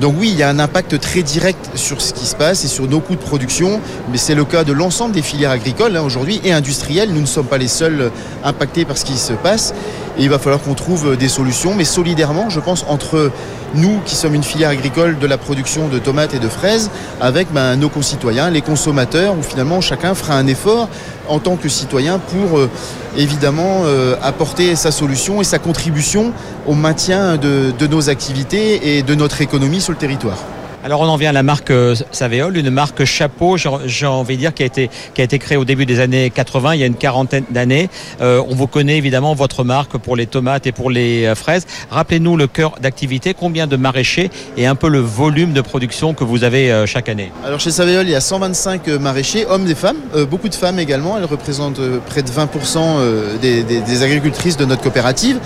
Donc 0.00 0.16
oui, 0.18 0.30
il 0.32 0.38
y 0.38 0.42
a 0.42 0.48
un 0.48 0.58
impact 0.58 0.98
très 0.98 1.22
direct 1.22 1.70
sur 1.76 2.00
ce 2.00 2.12
qui 2.12 2.26
se 2.26 2.34
passe 2.34 2.64
et 2.64 2.68
sur 2.68 2.88
nos 2.88 2.98
coûts 2.98 3.14
de 3.14 3.20
production, 3.20 3.80
mais 4.10 4.18
c'est 4.18 4.34
le 4.34 4.44
cas 4.44 4.64
de 4.64 4.72
l'ensemble 4.72 5.14
des 5.14 5.22
filières 5.22 5.52
agricoles 5.52 5.96
hein, 5.96 6.02
aujourd'hui 6.02 6.40
et 6.44 6.52
industrielles. 6.52 7.12
Nous 7.12 7.20
ne 7.20 7.26
sommes 7.26 7.46
pas 7.46 7.58
les 7.58 7.68
seuls 7.68 8.10
impactés 8.42 8.84
par 8.84 8.98
ce 8.98 9.04
qui 9.04 9.16
se 9.16 9.32
passe 9.32 9.72
et 10.18 10.22
il 10.22 10.30
va 10.30 10.38
falloir 10.38 10.60
qu'on 10.60 10.74
trouve 10.74 11.16
des 11.16 11.28
solutions, 11.28 11.74
mais 11.74 11.84
solidairement, 11.84 12.50
je 12.50 12.60
pense, 12.60 12.84
entre 12.88 13.30
nous 13.74 14.00
qui 14.04 14.14
sommes 14.14 14.34
une 14.34 14.44
filière 14.44 14.70
agricole 14.70 15.18
de 15.18 15.26
la 15.26 15.38
production 15.38 15.88
de 15.88 15.98
tomates 15.98 16.34
et 16.34 16.38
de 16.38 16.48
fraises, 16.48 16.90
avec 17.20 17.52
ben, 17.52 17.76
nos 17.76 17.88
concitoyens, 17.88 18.50
les 18.50 18.60
consommateurs, 18.60 19.34
où 19.36 19.42
finalement 19.42 19.80
chacun 19.80 20.14
fera 20.14 20.34
un 20.34 20.46
effort 20.46 20.88
en 21.28 21.40
tant 21.40 21.56
que 21.56 21.68
citoyen 21.68 22.18
pour 22.18 22.58
euh, 22.58 22.70
évidemment 23.16 23.82
euh, 23.84 24.14
apporter 24.22 24.76
sa 24.76 24.90
solution 24.90 25.40
et 25.40 25.44
sa 25.44 25.58
contribution 25.58 26.32
au 26.66 26.74
maintien 26.74 27.36
de 27.36 27.86
nos 27.86 28.08
activités 28.08 28.96
et 28.96 29.02
de 29.02 29.14
notre 29.14 29.40
économie 29.40 29.80
sur 29.80 29.92
le 29.92 29.98
territoire. 29.98 30.38
Alors 30.84 31.00
on 31.00 31.08
en 31.08 31.16
vient 31.16 31.30
à 31.30 31.32
la 31.32 31.42
marque 31.42 31.72
Savéol, 32.12 32.58
une 32.58 32.68
marque 32.68 33.06
chapeau, 33.06 33.56
j'ai 33.56 34.04
envie 34.06 34.34
de 34.34 34.40
dire, 34.40 34.52
qui 34.52 34.62
a, 34.64 34.66
été, 34.66 35.38
créée 35.38 35.56
au 35.56 35.64
début 35.64 35.86
des 35.86 35.98
années 35.98 36.28
80, 36.28 36.74
il 36.74 36.80
y 36.80 36.82
a 36.82 36.86
une 36.86 36.94
quarantaine 36.94 37.44
d'années. 37.48 37.88
Euh, 38.20 38.42
on 38.50 38.54
vous 38.54 38.66
connaît 38.66 38.98
évidemment 38.98 39.32
votre 39.32 39.64
marque 39.64 39.96
pour 39.96 40.14
les 40.14 40.26
tomates 40.26 40.66
et 40.66 40.72
pour 40.72 40.90
les 40.90 41.32
fraises. 41.36 41.64
Rappelez-nous 41.88 42.36
le 42.36 42.48
cœur 42.48 42.74
d'activité, 42.82 43.32
combien 43.32 43.66
de 43.66 43.76
maraîchers 43.76 44.30
et 44.58 44.66
un 44.66 44.74
peu 44.74 44.90
le 44.90 44.98
volume 44.98 45.54
de 45.54 45.62
production 45.62 46.12
que 46.12 46.22
vous 46.22 46.44
avez 46.44 46.84
chaque 46.84 47.08
année? 47.08 47.32
Alors 47.46 47.60
chez 47.60 47.70
Savéol, 47.70 48.04
il 48.04 48.10
y 48.10 48.14
a 48.14 48.20
125 48.20 48.86
maraîchers, 48.88 49.46
hommes 49.48 49.66
et 49.66 49.74
femmes, 49.74 49.96
euh, 50.14 50.26
beaucoup 50.26 50.50
de 50.50 50.54
femmes 50.54 50.78
également. 50.78 51.16
Elles 51.16 51.24
représentent 51.24 51.80
près 52.04 52.22
de 52.22 52.28
20% 52.28 53.38
des, 53.40 54.02
agricultrices 54.02 54.58
de 54.58 54.66
notre 54.66 54.82
coopérative, 54.82 55.38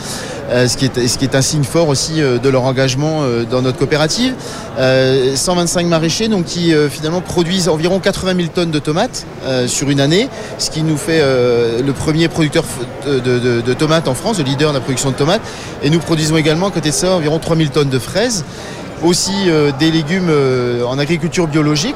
euh, 0.50 0.66
ce 0.66 0.76
qui 0.76 1.24
est 1.24 1.34
un 1.36 1.42
signe 1.42 1.62
fort 1.62 1.86
aussi 1.86 2.14
de 2.14 2.48
leur 2.48 2.64
engagement 2.64 3.22
dans 3.48 3.62
notre 3.62 3.78
coopérative. 3.78 4.34
125 5.36 5.86
maraîchers 5.86 6.28
donc, 6.28 6.44
qui 6.44 6.74
euh, 6.74 6.88
finalement 6.88 7.20
produisent 7.20 7.68
environ 7.68 7.98
80 7.98 8.34
000 8.36 8.48
tonnes 8.54 8.70
de 8.70 8.78
tomates 8.78 9.26
euh, 9.44 9.66
sur 9.66 9.90
une 9.90 10.00
année, 10.00 10.28
ce 10.58 10.70
qui 10.70 10.82
nous 10.82 10.96
fait 10.96 11.20
euh, 11.20 11.82
le 11.82 11.92
premier 11.92 12.28
producteur 12.28 12.64
de, 13.06 13.72
tomates 13.74 14.08
en 14.08 14.14
France, 14.14 14.38
le 14.38 14.44
leader 14.44 14.70
de 14.70 14.76
la 14.76 14.80
production 14.80 15.10
de 15.10 15.16
tomates. 15.16 15.42
Et 15.82 15.90
nous 15.90 15.98
produisons 15.98 16.36
également 16.36 16.68
à 16.68 16.70
côté 16.70 16.90
de 16.90 16.94
ça 16.94 17.14
environ 17.14 17.38
3 17.38 17.56
000 17.56 17.68
tonnes 17.70 17.90
de 17.90 17.98
fraises 17.98 18.44
aussi 19.04 19.48
des 19.78 19.92
légumes 19.92 20.28
en 20.84 20.98
agriculture 20.98 21.46
biologique 21.46 21.94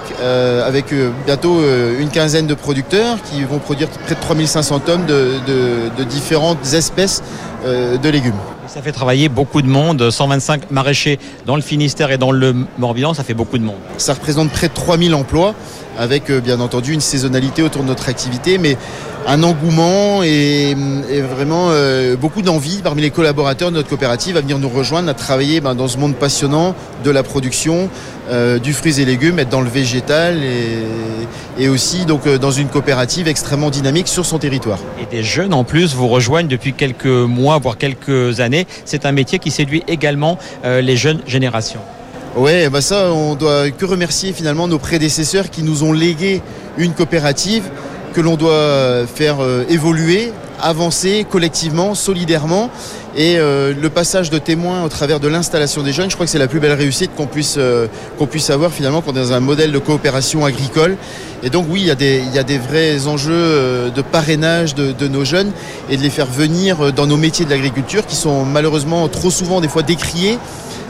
avec 0.65 0.95
bientôt 1.27 1.59
une 1.99 2.11
quinzaine 2.11 2.47
de 2.47 2.55
producteurs 2.55 3.17
qui 3.29 3.43
vont 3.43 3.59
produire 3.59 3.89
près 3.89 4.15
de 4.15 4.21
3500 4.21 4.79
tonnes 4.79 5.07
de 5.07 6.05
différentes 6.05 6.75
espèces 6.75 7.25
de 7.67 8.09
légumes. 8.09 8.39
Ça 8.73 8.81
fait 8.81 8.93
travailler 8.93 9.29
beaucoup 9.29 9.61
de 9.61 9.67
monde, 9.67 10.11
125 10.11 10.71
maraîchers 10.71 11.19
dans 11.45 11.57
le 11.57 11.63
Finistère 11.63 12.11
et 12.11 12.17
dans 12.17 12.31
le 12.31 12.55
Morbihan, 12.79 13.13
ça 13.13 13.23
fait 13.23 13.35
beaucoup 13.35 13.59
de 13.59 13.65
monde. 13.65 13.77
Ça 13.99 14.15
représente 14.15 14.51
près 14.51 14.69
de 14.69 14.73
3000 14.73 15.15
emplois 15.15 15.55
avec 15.99 16.33
bien 16.33 16.59
entendu 16.59 16.95
une 16.95 17.03
saisonnalité 17.03 17.63
autour 17.63 17.83
de 17.83 17.89
notre 17.89 18.09
activité, 18.09 18.57
mais 18.57 18.79
un 19.27 19.43
engouement 19.43 20.23
et, 20.23 20.75
et 21.11 21.21
vraiment 21.21 21.69
euh, 21.71 22.17
beaucoup 22.17 22.43
d'envie 22.43 22.81
parmi 22.83 23.03
les 23.03 23.11
collaborateurs 23.11 23.71
de 23.71 23.77
notre 23.77 23.89
coopérative 23.89 24.37
à 24.37 24.41
venir 24.41 24.59
nous 24.59 24.69
rejoindre, 24.69 25.09
à 25.09 25.15
travailler 25.15 25.61
ben, 25.61 25.75
dans 25.75 25.89
ce 25.89 25.99
monde 25.99 26.17
passionnant 26.17 26.75
de 27.05 27.11
la 27.11 27.23
production 27.23 27.89
euh, 28.31 28.59
du 28.59 28.73
fruits 28.73 29.01
et 29.01 29.05
légumes, 29.05 29.39
être 29.39 29.49
dans 29.49 29.61
le 29.61 29.69
végétal 29.69 30.43
et, 30.43 31.63
et 31.63 31.69
aussi 31.69 32.05
donc 32.05 32.27
euh, 32.27 32.39
dans 32.39 32.51
une 32.51 32.69
coopérative 32.69 33.29
extrêmement 33.29 33.71
dynamique 33.71 34.09
sur 34.09 34.27
son 34.27 34.39
territoire. 34.39 34.79
Et 35.01 35.07
des 35.15 35.23
jeunes 35.23 35.55
en 35.55 35.65
plus 35.65 35.95
vous 35.95 36.09
rejoignent 36.09 36.49
depuis 36.49 36.73
quelques 36.73 37.07
mois, 37.07 37.59
voire 37.59 37.79
quelques 37.79 38.41
années. 38.41 38.62
C'est 38.85 39.07
un 39.07 39.13
métier 39.13 39.39
qui 39.39 39.51
séduit 39.51 39.83
également 39.89 40.39
euh, 40.65 40.81
les 40.81 40.97
jeunes 40.97 41.21
générations. 41.27 41.81
Ouais, 42.37 42.71
bah 42.71 42.81
ça, 42.81 43.13
on 43.13 43.35
doit 43.35 43.71
que 43.71 43.85
remercier 43.85 44.33
finalement 44.33 44.67
nos 44.67 44.79
prédécesseurs 44.79 45.51
qui 45.51 45.63
nous 45.63 45.85
ont 45.85 45.93
légué 45.93 46.41
une 46.79 46.93
coopérative 46.93 47.65
que 48.13 48.21
l'on 48.21 48.37
doit 48.37 49.07
faire 49.07 49.41
euh, 49.41 49.65
évoluer, 49.69 50.33
avancer 50.61 51.27
collectivement, 51.29 51.95
solidairement. 51.95 52.71
Et 53.15 53.37
euh, 53.37 53.75
le 53.79 53.91
passage 53.91 54.31
de 54.31 54.39
témoins 54.39 54.85
au 54.85 54.89
travers 54.89 55.21
de 55.21 55.29
l'installation 55.29 55.83
des 55.83 55.93
jeunes, 55.93 56.09
je 56.09 56.15
crois 56.15 56.25
que 56.25 56.33
c'est 56.33 56.39
la 56.39 56.49
plus 56.49 56.61
belle 56.61 56.73
réussite 56.73 57.11
qu'on 57.15 57.27
puisse, 57.27 57.57
euh, 57.59 57.87
qu'on 58.19 58.27
puisse 58.27 58.49
avoir 58.49 58.73
finalement 58.73 59.03
quand 59.03 59.13
on 59.13 59.17
est 59.17 59.21
dans 59.21 59.33
un 59.35 59.41
modèle 59.41 59.71
de 59.71 59.79
coopération 59.79 60.47
agricole. 60.47 60.97
Et 61.43 61.51
donc 61.51 61.67
oui, 61.69 61.81
il 61.83 61.87
y 61.87 61.91
a 61.91 61.95
des, 61.95 62.23
il 62.27 62.35
y 62.35 62.39
a 62.39 62.43
des 62.43 62.57
vrais 62.57 63.07
enjeux 63.07 63.33
euh, 63.35 63.91
de 63.91 64.01
parrainage 64.01 64.75
de, 64.75 65.09
nos 65.09 65.27
jeunes 65.27 65.53
et 65.91 65.99
de 65.99 66.03
les 66.03 66.09
faire 66.09 66.27
venir 66.27 66.93
dans 66.95 67.07
nos 67.07 67.19
métiers 67.19 67.45
de 67.45 67.51
l'agriculture 67.51 68.07
qui 68.07 68.17
sont 68.17 68.47
malheureusement 68.47 69.07
trop 69.09 69.31
souvent 69.31 69.61
des 69.61 69.69
fois 69.69 69.83
décriés. 69.83 70.39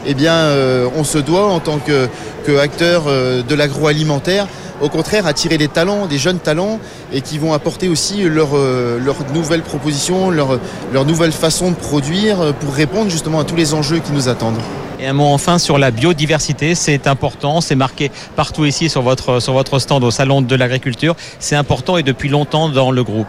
Eh 0.06 0.14
bien, 0.14 0.34
euh, 0.34 0.88
on 0.96 1.04
se 1.04 1.18
doit 1.18 1.46
en 1.46 1.60
tant 1.60 1.78
que, 1.78 2.08
euh, 2.48 3.42
de 3.42 3.54
l'agroalimentaire 3.54 4.46
au 4.80 4.88
contraire 4.88 5.26
attirer 5.26 5.58
des 5.58 5.68
talents, 5.68 6.06
des 6.06 6.18
jeunes 6.18 6.40
talents 6.40 6.80
et 7.12 7.20
qui 7.20 7.38
vont 7.38 7.52
apporter 7.52 7.88
aussi 7.88 8.24
leurs 8.24 8.56
leur 8.56 9.16
nouvelles 9.32 9.62
propositions, 9.62 10.28
leur, 10.30 10.58
leur 10.92 11.04
nouvelle 11.04 11.30
façon 11.30 11.70
de 11.70 11.76
produire 11.76 12.52
pour 12.54 12.74
répondre 12.74 13.08
justement 13.08 13.38
à 13.38 13.44
tous 13.44 13.54
les 13.54 13.74
enjeux 13.74 14.00
qui 14.00 14.10
nous 14.10 14.28
attendent. 14.28 14.58
Et 14.98 15.06
un 15.06 15.12
mot 15.12 15.26
enfin 15.26 15.58
sur 15.58 15.78
la 15.78 15.92
biodiversité, 15.92 16.74
c'est 16.74 17.06
important, 17.06 17.60
c'est 17.60 17.76
marqué 17.76 18.10
partout 18.34 18.64
ici 18.64 18.88
sur 18.88 19.02
votre 19.02 19.78
stand 19.78 20.02
au 20.02 20.10
Salon 20.10 20.42
de 20.42 20.56
l'Agriculture. 20.56 21.14
C'est 21.38 21.56
important 21.56 21.96
et 21.96 22.02
depuis 22.02 22.28
longtemps 22.28 22.68
dans 22.68 22.90
le 22.90 23.04
groupe. 23.04 23.28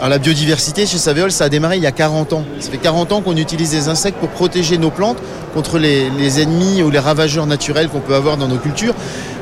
Alors 0.00 0.08
la 0.08 0.18
biodiversité 0.18 0.86
chez 0.86 0.96
Savéol, 0.96 1.30
ça 1.30 1.44
a 1.44 1.48
démarré 1.50 1.76
il 1.76 1.82
y 1.82 1.86
a 1.86 1.92
40 1.92 2.32
ans. 2.32 2.44
Ça 2.58 2.70
fait 2.70 2.78
40 2.78 3.12
ans 3.12 3.20
qu'on 3.20 3.36
utilise 3.36 3.72
des 3.72 3.88
insectes 3.90 4.16
pour 4.18 4.30
protéger 4.30 4.78
nos 4.78 4.88
plantes 4.88 5.18
contre 5.52 5.78
les, 5.78 6.08
les 6.08 6.40
ennemis 6.40 6.82
ou 6.82 6.88
les 6.88 6.98
ravageurs 6.98 7.44
naturels 7.44 7.90
qu'on 7.90 8.00
peut 8.00 8.14
avoir 8.14 8.38
dans 8.38 8.48
nos 8.48 8.56
cultures. 8.56 8.94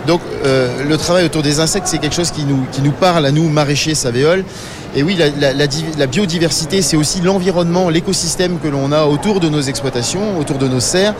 Donc 0.08 0.22
euh, 0.46 0.84
le 0.88 0.96
travail 0.96 1.26
autour 1.26 1.42
des 1.42 1.60
insectes, 1.60 1.86
c'est 1.86 1.98
quelque 1.98 2.14
chose 2.14 2.30
qui 2.30 2.46
nous, 2.46 2.92
parle 2.92 3.26
à 3.26 3.30
nous, 3.30 3.46
maraîchers 3.50 3.94
Savéol. 3.94 4.42
Et 4.96 5.02
oui, 5.02 5.18
la, 5.38 6.06
biodiversité, 6.06 6.80
c'est 6.80 6.96
aussi 6.96 7.20
l'environnement, 7.20 7.90
l'écosystème 7.90 8.58
que 8.58 8.68
l'on 8.68 8.90
a 8.90 9.04
autour 9.04 9.38
de 9.38 9.50
nos 9.50 9.60
exploitations, 9.60 10.38
autour 10.38 10.56
de 10.56 10.66
nos 10.66 10.80
serres, 10.80 11.14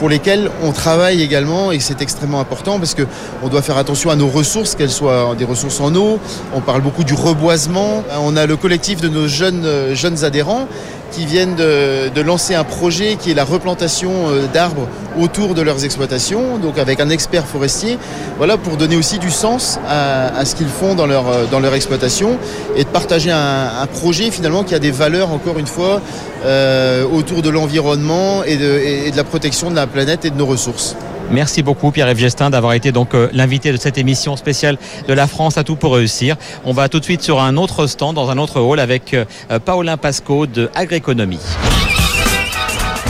pour 0.00 0.08
lesquelles 0.08 0.50
on 0.64 0.72
travaille 0.72 1.22
également 1.22 1.70
et 1.70 1.78
c'est 1.78 2.02
extrêmement 2.02 2.40
important 2.40 2.80
parce 2.80 2.96
qu'on 2.96 3.46
doit 3.48 3.62
faire 3.62 3.78
attention 3.78 4.10
à 4.10 4.16
nos 4.16 4.26
ressources, 4.26 4.74
qu'elles 4.74 4.90
soient 4.90 5.36
des 5.38 5.44
ressources 5.44 5.78
en 5.78 5.94
eau. 5.94 6.18
On 6.52 6.60
parle 6.60 6.82
beaucoup 6.82 7.04
du 7.04 7.14
reboisement. 7.14 8.02
On 8.22 8.36
a 8.36 8.46
le 8.46 8.56
collectif 8.56 9.00
de 9.00 9.08
nos 9.08 9.28
jeunes, 9.28 9.94
jeunes 9.94 10.24
adhérents 10.24 10.66
qui 11.12 11.26
viennent 11.26 11.54
de, 11.54 12.20
lancer 12.22 12.54
un 12.54 12.64
projet 12.64 13.16
qui 13.16 13.30
est 13.30 13.34
la 13.34 13.44
replantation 13.44 14.12
d'arbres 14.52 14.88
autour 15.20 15.54
de 15.54 15.62
leurs 15.62 15.84
exploitations, 15.84 16.58
donc 16.58 16.78
avec 16.78 17.00
un 17.00 17.10
expert 17.10 17.46
forestier, 17.46 17.98
voilà, 18.38 18.56
pour 18.56 18.76
donner 18.76 18.96
aussi 18.96 19.18
du 19.18 19.30
sens 19.30 19.78
à, 19.88 20.44
ce 20.44 20.54
qu'ils 20.54 20.68
font 20.68 20.94
dans 20.94 21.06
leur, 21.06 21.48
dans 21.50 21.60
leur 21.60 21.74
exploitation 21.74 22.38
et 22.76 22.84
de 22.84 22.88
partager 22.88 23.30
un, 23.30 23.86
projet 23.92 24.30
finalement 24.30 24.62
qui 24.64 24.74
a 24.74 24.78
des 24.78 24.90
valeurs, 24.90 25.30
encore 25.30 25.58
une 25.58 25.66
fois, 25.66 26.00
euh, 26.44 27.04
autour 27.04 27.42
de 27.42 27.50
l'environnement 27.50 28.44
et 28.44 28.56
de 28.56 29.16
la 29.16 29.24
protection 29.24 29.70
de 29.70 29.76
la 29.76 29.86
planète 29.86 30.24
et 30.24 30.30
de 30.30 30.36
nos 30.36 30.46
ressources. 30.46 30.96
Merci 31.32 31.62
beaucoup 31.62 31.90
Pierre-Yves 31.90 32.18
Gestin 32.18 32.50
d'avoir 32.50 32.74
été 32.74 32.92
donc 32.92 33.14
euh, 33.14 33.28
l'invité 33.32 33.72
de 33.72 33.78
cette 33.78 33.96
émission 33.96 34.36
spéciale 34.36 34.76
de 35.08 35.14
la 35.14 35.26
France 35.26 35.56
à 35.56 35.64
tout 35.64 35.76
pour 35.76 35.94
réussir. 35.94 36.36
On 36.64 36.72
va 36.72 36.90
tout 36.90 37.00
de 37.00 37.04
suite 37.04 37.22
sur 37.22 37.40
un 37.40 37.56
autre 37.56 37.86
stand 37.86 38.14
dans 38.14 38.30
un 38.30 38.36
autre 38.36 38.60
hall 38.60 38.78
avec 38.78 39.14
euh, 39.14 39.24
Paulin 39.64 39.96
Pasco 39.96 40.46
de 40.46 40.70
Agroéconomie. 40.74 41.40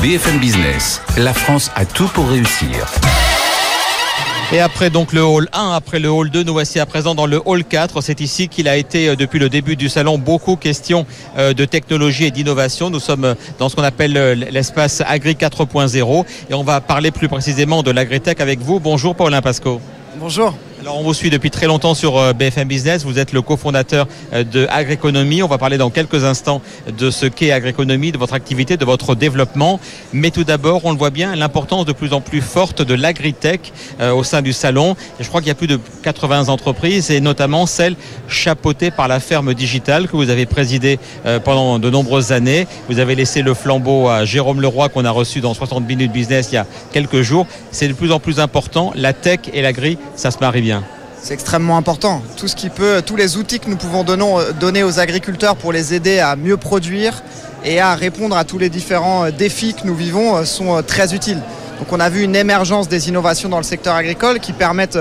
BFM 0.01 0.39
Business, 0.39 1.03
la 1.17 1.35
France 1.35 1.71
a 1.75 1.85
tout 1.85 2.09
pour 2.09 2.29
réussir. 2.29 2.87
Et 4.55 4.61
après 4.61 4.91
donc 4.91 5.15
le 5.15 5.25
hall 5.25 5.49
1, 5.55 5.71
après 5.71 5.99
le 5.99 6.11
hall 6.11 6.29
2, 6.29 6.43
nous 6.43 6.53
voici 6.53 6.79
à 6.79 6.85
présent 6.85 7.15
dans 7.15 7.25
le 7.25 7.41
hall 7.47 7.65
4. 7.65 8.03
C'est 8.03 8.21
ici 8.21 8.49
qu'il 8.49 8.69
a 8.69 8.77
été 8.77 9.17
depuis 9.17 9.39
le 9.39 9.49
début 9.49 9.77
du 9.77 9.89
salon 9.89 10.19
beaucoup 10.19 10.57
question 10.57 11.07
de 11.39 11.65
technologie 11.65 12.25
et 12.27 12.31
d'innovation. 12.31 12.91
Nous 12.91 13.01
sommes 13.01 13.35
dans 13.59 13.71
ce 13.71 13.77
qu'on 13.77 13.83
appelle 13.83 14.13
l'espace 14.51 15.03
Agri 15.07 15.33
4.0 15.33 16.25
et 16.51 16.55
on 16.55 16.65
va 16.65 16.83
parler 16.83 17.11
plus 17.11 17.29
précisément 17.29 17.83
de 17.83 17.91
l'agritech 17.91 18.41
avec 18.43 18.59
vous. 18.61 18.79
Bonjour 18.79 19.15
Paulin 19.17 19.41
Pasco. 19.41 19.81
Bonjour. 20.19 20.55
Alors 20.83 20.99
on 20.99 21.05
vous 21.05 21.15
suit 21.15 21.31
depuis 21.31 21.53
très 21.53 21.67
longtemps 21.67 21.95
sur 21.95 22.35
BFM 22.35 22.67
Business, 22.67 23.05
vous 23.05 23.21
êtes 23.21 23.33
le 23.33 23.41
cofondateur 23.41 24.09
de 24.33 24.67
Agroéconomie, 24.69 25.41
on 25.41 25.47
va 25.47 25.57
parler 25.57 25.79
dans 25.79 25.91
quelques 25.91 26.25
instants 26.25 26.61
de 26.99 27.09
ce 27.13 27.27
qu'est 27.27 27.53
Agroéconomie, 27.53 28.11
de 28.11 28.19
votre 28.19 28.35
activité, 28.35 28.77
de 28.77 28.85
votre 28.85 29.15
développement, 29.15 29.79
mais 30.13 30.33
tout 30.33 30.43
d'abord 30.43 30.81
on 30.85 30.91
le 30.91 30.99
voit 30.99 31.11
bien, 31.11 31.37
l'importance 31.37 31.85
de 31.85 31.93
plus 31.93 32.13
en 32.13 32.21
plus 32.21 32.41
forte 32.41 32.83
de 32.83 32.95
l'agritech 32.95 33.73
euh, 34.01 34.13
au 34.13 34.25
sein 34.25 34.43
du 34.43 34.53
salon, 34.53 34.97
je 35.21 35.29
crois 35.29 35.41
qu'il 35.41 35.47
y 35.47 35.53
a 35.53 35.55
plus 35.55 35.69
de 35.69 35.79
80 36.03 36.49
entreprises 36.49 37.13
et 37.13 37.21
notamment 37.21 37.67
celles 37.67 37.95
chapeautées 38.27 38.91
par 38.91 39.07
la 39.07 39.21
ferme 39.21 39.55
digitale 39.55 40.09
que 40.09 40.17
vous 40.17 40.31
avez 40.31 40.47
présidée 40.47 40.99
euh, 41.27 41.39
pendant 41.39 41.79
de 41.79 41.91
nombreuses 41.91 42.33
années, 42.33 42.67
vous 42.89 42.99
avez 42.99 43.15
laissé 43.15 43.43
le 43.43 43.55
flambeau 43.55 44.09
à 44.09 44.25
Jérôme 44.25 44.61
Leroy 44.61 44.89
qu'on 44.89 45.05
a 45.05 45.13
reçu 45.13 45.41
dans 45.41 45.55
60 45.55 45.87
minutes 45.87 46.11
business 46.11 46.49
il 46.51 46.57
y 46.57 46.59
a 46.59 46.67
quelques 46.93 47.23
jours, 47.23 47.47
c'est 47.71 47.87
de 47.87 47.93
plus 47.93 48.11
en 48.11 48.19
plus 48.19 48.41
important, 48.41 48.93
la 48.97 49.13
tech 49.13 49.43
et 49.53 49.63
l'agri, 49.63 49.97
ça 50.17 50.33
se 50.33 50.39
marie 50.41 50.61
bien. 50.61 50.72
C'est 51.23 51.35
extrêmement 51.35 51.77
important. 51.77 52.21
Tout 52.37 52.49
ce 52.49 52.57
qui 52.57 52.69
peut, 52.69 53.01
tous 53.07 53.15
les 53.15 53.37
outils 53.37 53.61
que 53.61 53.71
nous 53.71 53.77
pouvons 53.77 54.03
donner 54.03 54.83
aux 54.83 54.99
agriculteurs 54.99 55.55
pour 55.55 55.73
les 55.73 55.95
aider 55.95 56.19
à 56.19 56.35
mieux 56.35 56.57
produire 56.57 57.23
et 57.65 57.79
à 57.79 57.95
répondre 57.95 58.37
à 58.37 58.43
tous 58.43 58.59
les 58.59 58.69
différents 58.69 59.31
défis 59.31 59.75
que 59.75 59.87
nous 59.87 59.95
vivons 59.95 60.45
sont 60.45 60.83
très 60.83 61.15
utiles. 61.15 61.41
Donc 61.79 61.93
on 61.93 62.01
a 62.01 62.11
vu 62.11 62.23
une 62.23 62.35
émergence 62.35 62.89
des 62.89 63.09
innovations 63.09 63.49
dans 63.49 63.59
le 63.59 63.63
secteur 63.63 63.95
agricole 63.95 64.41
qui 64.41 64.53
permettent 64.53 64.99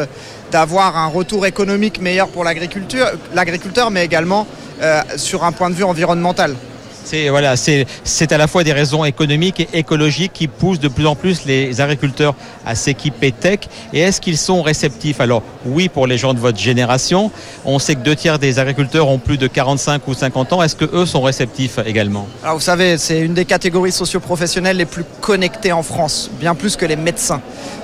d'avoir 0.51 0.95
un 0.95 1.07
retour 1.07 1.47
économique 1.47 1.99
meilleur 1.99 2.27
pour 2.27 2.43
l'agriculteur, 2.43 3.89
mais 3.89 4.05
également 4.05 4.45
euh, 4.83 5.01
sur 5.15 5.43
un 5.43 5.51
point 5.51 5.71
de 5.71 5.75
vue 5.75 5.83
environnemental. 5.83 6.55
C'est 7.03 8.31
à 8.31 8.37
la 8.37 8.47
fois 8.47 8.63
des 8.63 8.73
raisons 8.73 9.03
économiques 9.03 9.59
et 9.59 9.79
écologiques 9.79 10.33
qui 10.33 10.47
poussent 10.47 10.79
de 10.79 10.87
plus 10.87 11.05
en 11.05 11.15
plus 11.15 11.45
les 11.45 11.81
agriculteurs 11.81 12.35
à 12.65 12.75
s'équiper 12.75 13.31
tech. 13.31 13.59
Et 13.93 13.99
est-ce 13.99 14.21
qu'ils 14.21 14.37
sont 14.37 14.61
réceptifs? 14.61 15.19
Alors 15.19 15.43
oui, 15.65 15.89
pour 15.89 16.07
les 16.07 16.17
gens 16.17 16.33
de 16.33 16.39
votre 16.39 16.57
génération, 16.57 17.31
on 17.65 17.79
sait 17.79 17.95
que 17.95 18.01
deux 18.01 18.15
tiers 18.15 18.39
des 18.39 18.59
agriculteurs 18.59 19.07
ont 19.09 19.19
plus 19.19 19.37
de 19.37 19.47
45 19.47 20.07
ou 20.07 20.13
50 20.13 20.53
ans. 20.53 20.63
Est-ce 20.63 20.75
que 20.75 20.85
eux 20.93 21.05
sont 21.05 21.21
réceptifs 21.21 21.79
également? 21.85 22.27
Alors 22.43 22.55
vous 22.55 22.61
savez, 22.61 22.97
c'est 22.97 23.19
une 23.19 23.33
des 23.33 23.45
catégories 23.45 23.91
socio-professionnelles 23.91 24.77
les 24.77 24.85
plus 24.85 25.05
connectées 25.19 25.71
en 25.71 25.83
France, 25.83 26.29
bien 26.39 26.55
plus 26.55 26.75
que 26.75 26.85
les 26.85 26.95
médecins. 26.95 27.41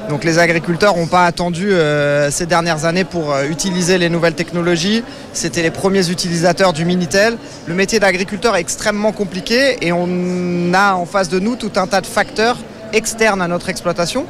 Donc 0.09 0.23
les 0.23 0.39
agriculteurs 0.39 0.95
n'ont 0.95 1.07
pas 1.07 1.25
attendu 1.25 1.71
euh, 1.71 2.31
ces 2.31 2.45
dernières 2.45 2.85
années 2.85 3.03
pour 3.03 3.33
euh, 3.33 3.43
utiliser 3.43 3.97
les 3.97 4.09
nouvelles 4.09 4.35
technologies. 4.35 5.03
C'était 5.33 5.61
les 5.61 5.71
premiers 5.71 6.09
utilisateurs 6.09 6.71
du 6.71 6.85
Minitel. 6.85 7.37
Le 7.65 7.73
métier 7.73 7.99
d'agriculteur 7.99 8.55
est 8.55 8.61
extrêmement 8.61 9.11
compliqué 9.11 9.77
et 9.85 9.91
on 9.91 10.73
a 10.73 10.93
en 10.93 11.05
face 11.05 11.27
de 11.27 11.39
nous 11.39 11.57
tout 11.57 11.73
un 11.75 11.87
tas 11.87 11.99
de 11.99 12.05
facteurs 12.05 12.57
externes 12.93 13.41
à 13.41 13.49
notre 13.49 13.67
exploitation. 13.67 14.25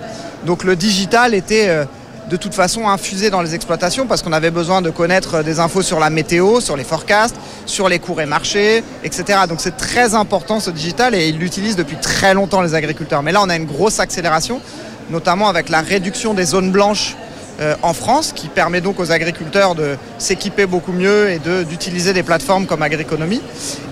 Donc 0.48 0.63
le 0.63 0.76
digital 0.76 1.36
était 1.36 1.70
euh, 1.70 1.86
de 2.28 2.38
toute 2.38 2.56
façon 2.56 2.90
infusé 2.90 3.30
dans 3.30 3.44
les 3.44 3.54
exploitations 3.54 4.08
parce 4.08 4.24
qu'on 4.24 4.34
avait 4.34 4.50
besoin 4.50 4.82
de 4.82 4.90
connaître 4.90 5.44
des 5.44 5.60
infos 5.60 5.84
sur 5.84 6.00
la 6.00 6.10
météo, 6.10 6.60
sur 6.60 6.76
les 6.76 6.84
forecasts, 6.84 7.36
sur 7.68 7.88
les 7.88 8.00
cours 8.00 8.20
et 8.20 8.26
marchés, 8.26 8.84
etc. 9.04 9.42
Donc 9.48 9.62
c'est 9.62 9.78
très 9.78 10.16
important 10.16 10.60
ce 10.60 10.72
digital 10.72 11.13
et 11.13 11.30
ils 11.30 11.38
l'utilisent 11.38 11.76
depuis 11.76 11.98
très 11.98 12.34
longtemps 12.34 12.62
les 12.62 12.74
agriculteurs. 12.74 13.22
Mais 13.22 13.32
là 13.32 13.42
on 13.44 13.50
a 13.50 13.56
une 13.56 13.66
grosse 13.66 14.00
accélération 14.00 14.60
notamment 15.10 15.48
avec 15.48 15.70
la 15.70 15.82
réduction 15.82 16.34
des 16.34 16.46
zones 16.46 16.72
blanches 16.72 17.15
euh, 17.60 17.76
en 17.82 17.93
France, 17.93 18.34
qui 18.36 18.50
permet 18.50 18.82
donc 18.82 19.00
aux 19.00 19.12
agriculteurs 19.12 19.74
de 19.74 19.98
s'équiper 20.20 20.67
beaucoup 20.67 20.91
mieux 20.91 21.32
et 21.32 21.39
d'utiliser 21.39 22.13
des 22.13 22.22
plateformes 22.22 22.67
comme 22.67 22.84
Agriconomie. 22.84 23.41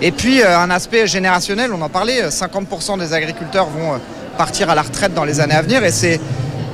Et 0.00 0.12
puis 0.12 0.40
euh, 0.40 0.56
un 0.56 0.70
aspect 0.70 1.08
générationnel, 1.08 1.72
on 1.72 1.82
en 1.82 1.88
parlait, 1.88 2.28
50% 2.28 2.96
des 3.00 3.12
agriculteurs 3.12 3.66
vont 3.66 3.94
euh, 3.94 3.98
partir 4.38 4.70
à 4.70 4.76
la 4.76 4.82
retraite 4.82 5.14
dans 5.14 5.24
les 5.24 5.40
années 5.40 5.56
à 5.56 5.62
venir 5.62 5.82
et 5.82 5.90
c'est 5.90 6.20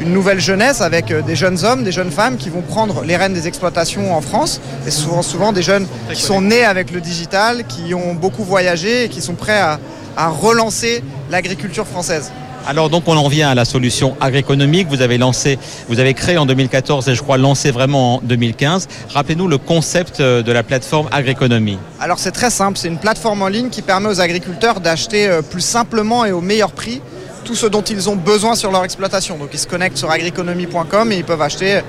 une 0.00 0.12
nouvelle 0.12 0.40
jeunesse 0.40 0.82
avec 0.82 1.14
des 1.24 1.36
jeunes 1.36 1.64
hommes, 1.64 1.84
des 1.84 1.92
jeunes 1.92 2.10
femmes 2.10 2.36
qui 2.36 2.50
vont 2.50 2.60
prendre 2.60 3.04
les 3.04 3.16
rênes 3.16 3.32
des 3.34 3.46
exploitations 3.46 4.14
en 4.14 4.20
France 4.20 4.60
et 4.86 4.90
souvent, 4.90 5.22
souvent 5.22 5.52
des 5.52 5.62
jeunes 5.62 5.86
qui 6.12 6.20
sont 6.20 6.40
nés 6.42 6.64
avec 6.64 6.90
le 6.90 7.00
digital, 7.00 7.64
qui 7.66 7.94
ont 7.94 8.12
beaucoup 8.12 8.42
voyagé 8.42 9.04
et 9.04 9.08
qui 9.08 9.22
sont 9.22 9.34
prêts 9.34 9.60
à, 9.60 9.78
à 10.16 10.28
relancer 10.28 11.04
l'agriculture 11.30 11.86
française. 11.86 12.32
Alors 12.66 12.90
donc 12.90 13.04
on 13.08 13.16
en 13.16 13.28
vient 13.28 13.50
à 13.50 13.54
la 13.54 13.64
solution 13.64 14.16
agroéconomique. 14.20 14.88
Vous 14.88 15.02
avez 15.02 15.18
lancé, 15.18 15.58
vous 15.88 15.98
avez 15.98 16.14
créé 16.14 16.38
en 16.38 16.46
2014 16.46 17.08
et 17.08 17.14
je 17.14 17.22
crois 17.22 17.36
lancé 17.36 17.70
vraiment 17.70 18.16
en 18.16 18.20
2015. 18.22 18.88
Rappelez-nous 19.10 19.48
le 19.48 19.58
concept 19.58 20.22
de 20.22 20.52
la 20.52 20.62
plateforme 20.62 21.08
agroéconomie. 21.10 21.78
Alors 22.00 22.18
c'est 22.18 22.30
très 22.30 22.50
simple, 22.50 22.78
c'est 22.78 22.88
une 22.88 22.98
plateforme 22.98 23.42
en 23.42 23.48
ligne 23.48 23.68
qui 23.68 23.82
permet 23.82 24.08
aux 24.08 24.20
agriculteurs 24.20 24.80
d'acheter 24.80 25.28
plus 25.50 25.60
simplement 25.60 26.24
et 26.24 26.32
au 26.32 26.40
meilleur 26.40 26.72
prix 26.72 27.00
tout 27.44 27.54
ce 27.54 27.66
dont 27.66 27.82
ils 27.82 28.08
ont 28.08 28.16
besoin 28.16 28.54
sur 28.54 28.70
leur 28.70 28.84
exploitation. 28.84 29.36
Donc 29.36 29.50
ils 29.52 29.58
se 29.58 29.66
connectent 29.66 29.96
sur 29.96 30.10
agroeconomie.com 30.10 31.12
et 31.12 31.16
ils 31.16 31.24
peuvent 31.24 31.42
acheter 31.42 31.80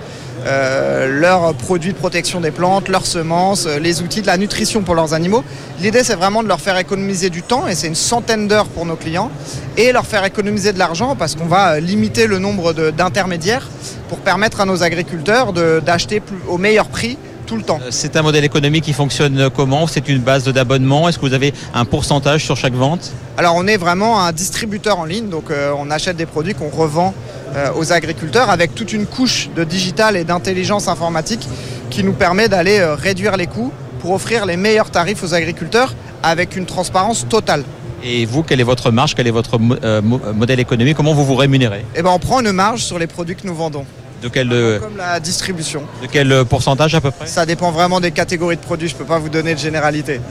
euh, 0.46 1.20
leurs 1.20 1.54
produits 1.54 1.94
de 1.94 1.98
protection 1.98 2.42
des 2.42 2.52
plantes, 2.52 2.90
leurs 2.90 3.06
semences, 3.06 3.68
les 3.68 4.02
outils 4.02 4.22
de 4.22 4.28
la 4.28 4.38
nutrition 4.38 4.82
pour 4.82 4.96
leurs 4.96 5.14
animaux. 5.14 5.44
L'idée 5.82 6.04
c'est 6.04 6.16
vraiment 6.16 6.44
de 6.44 6.48
leur 6.48 6.60
faire 6.60 6.78
économiser 6.78 7.30
du 7.30 7.44
temps 7.44 7.68
et 7.68 7.76
c'est 7.76 7.88
une 7.88 7.96
centaine 7.96 8.48
d'heures 8.48 8.68
pour 8.68 8.86
nos 8.86 8.96
clients 8.96 9.32
et 9.78 9.92
leur 9.92 10.06
faire 10.06 10.26
économiser 10.26 10.74
de 10.74 10.80
l'argent 10.80 11.16
parce 11.16 11.36
qu'on 11.36 11.46
va 11.46 11.80
limiter 11.80 12.28
le 12.28 12.40
nombre 12.40 12.74
d'intermédiaires 12.92 13.70
pour 14.10 14.20
permettre 14.20 14.62
à 14.62 14.66
nos 14.66 14.84
agriculteurs 14.84 15.54
d'acheter 15.54 16.22
au 16.48 16.58
meilleur 16.58 16.88
prix 16.88 17.18
tout 17.46 17.56
le 17.56 17.64
temps. 17.64 17.80
C'est 17.90 18.16
un 18.16 18.22
modèle 18.22 18.44
économique 18.44 18.84
qui 18.84 18.94
fonctionne 18.94 19.50
comment? 19.56 19.88
C'est 19.88 20.08
une 20.10 20.20
base 20.20 20.44
d'abonnement? 20.46 21.08
Est-ce 21.08 21.18
que 21.20 21.26
vous 21.26 21.34
avez 21.34 21.54
un 21.74 21.86
pourcentage 21.86 22.44
sur 22.46 22.58
chaque 22.58 22.74
vente? 22.74 23.12
Alors 23.38 23.56
on 23.56 23.68
est 23.68 23.78
vraiment 23.78 24.22
un 24.22 24.32
distributeur 24.32 25.00
en 25.00 25.06
ligne, 25.06 25.30
donc 25.30 25.52
euh, 25.52 25.74
on 25.78 25.90
achète 25.92 26.18
des 26.18 26.26
produits 26.26 26.54
qu'on 26.54 26.70
revend 26.70 27.14
euh, 27.56 27.70
aux 27.76 27.92
agriculteurs 27.92 28.50
avec 28.50 28.76
toute 28.76 28.94
une 28.94 29.06
couche 29.06 29.50
de 29.56 29.64
digital 29.64 30.16
et 30.16 30.24
d'intelligence 30.24 30.88
informatique 30.88 31.48
qui 31.90 32.04
nous 32.04 32.14
permet 32.14 32.48
d'aller 32.48 32.80
euh, 32.80 32.96
réduire 32.96 33.38
les 33.38 33.48
coûts 33.48 33.72
pour 34.00 34.12
offrir 34.12 34.46
les 34.46 34.58
meilleurs 34.58 34.90
tarifs 34.90 35.24
aux 35.24 35.34
agriculteurs 35.34 35.94
avec 36.24 36.56
une 36.56 36.66
transparence 36.66 37.26
totale. 37.28 37.64
Et 38.04 38.26
vous, 38.26 38.44
quelle 38.44 38.60
est 38.60 38.66
votre 38.66 38.92
marge? 38.92 39.16
Quel 39.16 39.28
est 39.28 39.32
votre 39.32 39.58
euh, 39.84 40.02
modèle 40.02 40.60
économique? 40.60 40.98
Comment 40.98 41.14
vous 41.14 41.24
vous 41.24 41.36
rémunérez? 41.36 41.86
Eh 41.96 42.02
ben, 42.02 42.12
on 42.12 42.20
prend 42.20 42.42
une 42.42 42.52
marge 42.52 42.82
sur 42.82 43.00
les 43.00 43.08
produits 43.08 43.36
que 43.36 43.48
nous 43.48 43.56
vendons. 43.56 43.86
De 44.24 44.30
quel, 44.30 44.80
Comme 44.80 44.96
la 44.98 45.20
distribution. 45.20 45.84
De 46.02 46.08
quel 46.08 46.46
pourcentage 46.46 46.96
à 46.96 47.02
peu 47.02 47.12
près? 47.12 47.28
Ça 47.28 47.46
dépend 47.46 47.72
vraiment 47.72 48.00
des 48.00 48.12
catégories 48.12 48.56
de 48.56 48.62
produits, 48.62 48.88
je 48.88 48.94
ne 48.94 49.00
peux 49.00 49.06
pas 49.06 49.20
vous 49.20 49.28
donner 49.28 49.54
de 49.54 49.60
généralité. 49.60 50.22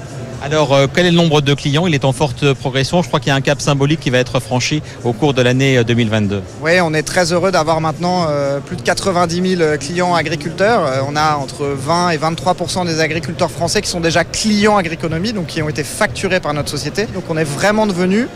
Alors, 0.45 0.75
euh, 0.75 0.89
quel 0.93 1.07
est 1.07 1.13
le 1.13 1.17
nombre 1.17 1.41
de 1.41 1.55
clients? 1.55 1.87
Il 1.87 1.95
est 1.95 2.05
en 2.05 2.13
forte 2.13 2.53
progression. 2.55 3.01
Je 3.01 3.07
crois 3.07 3.21
qu'il 3.21 3.29
y 3.29 3.31
a 3.31 3.37
un 3.37 3.41
cap 3.41 3.61
symbolique 3.61 4.01
qui 4.01 4.11
va 4.11 4.19
être 4.19 4.41
franchi 4.41 4.83
au 5.05 5.13
cours 5.13 5.35
de 5.35 5.41
l'année 5.41 5.85
2022. 5.85 6.43
Oui, 6.61 6.81
on 6.81 6.93
est 6.95 7.05
très 7.05 7.33
heureux 7.33 7.53
d'avoir 7.53 7.81
maintenant 7.81 8.27
euh, 8.29 8.59
plus 8.59 8.75
de 8.75 8.83
90 8.83 9.57
000 9.57 9.77
clients 9.79 10.17
agriculteurs. 10.17 10.85
Euh, 10.85 11.01
on 11.09 11.15
a 11.15 11.37
entre 11.37 11.67
20 11.67 12.11
et 12.11 12.19
23% 12.19 12.85
des 12.87 12.99
agriculteurs 12.99 13.53
français 13.53 13.83
qui 13.83 13.89
sont 13.89 14.01
déjà 14.01 14.25
clients 14.25 14.77
agriconomie, 14.77 15.33
donc 15.33 15.47
qui 15.47 15.63
ont 15.63 15.69
été 15.69 15.85
facturés 15.85 16.41
par 16.41 16.53
notre 16.55 16.71
société. 16.71 17.07
Donc 17.15 17.25
on 17.29 17.37
est 17.37 17.45
vraiment 17.45 17.87
devenu 17.87 18.27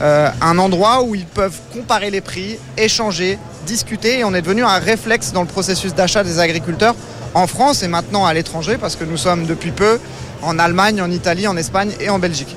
un 0.00 0.58
endroit 0.58 1.02
où 1.02 1.16
ils 1.16 1.26
peuvent 1.26 1.58
comparer 1.72 2.12
les 2.12 2.20
prix, 2.20 2.56
échanger, 2.76 3.36
discuter, 3.66 4.20
et 4.20 4.24
on 4.24 4.32
est 4.32 4.42
devenu 4.42 4.62
un 4.62 4.78
réflexe 4.78 5.32
dans 5.32 5.40
le 5.42 5.48
processus 5.48 5.92
d'achat 5.92 6.22
des 6.22 6.38
agriculteurs 6.38 6.94
en 7.34 7.48
France 7.48 7.82
et 7.82 7.88
maintenant 7.88 8.24
à 8.24 8.32
l'étranger, 8.32 8.76
parce 8.80 8.94
que 8.94 9.02
nous 9.02 9.16
sommes 9.16 9.46
depuis 9.46 9.72
peu 9.72 9.98
en 10.42 10.58
Allemagne, 10.58 11.00
en 11.00 11.10
Italie, 11.10 11.46
en 11.46 11.56
Espagne 11.56 11.90
et 12.00 12.10
en 12.10 12.18
Belgique. 12.18 12.56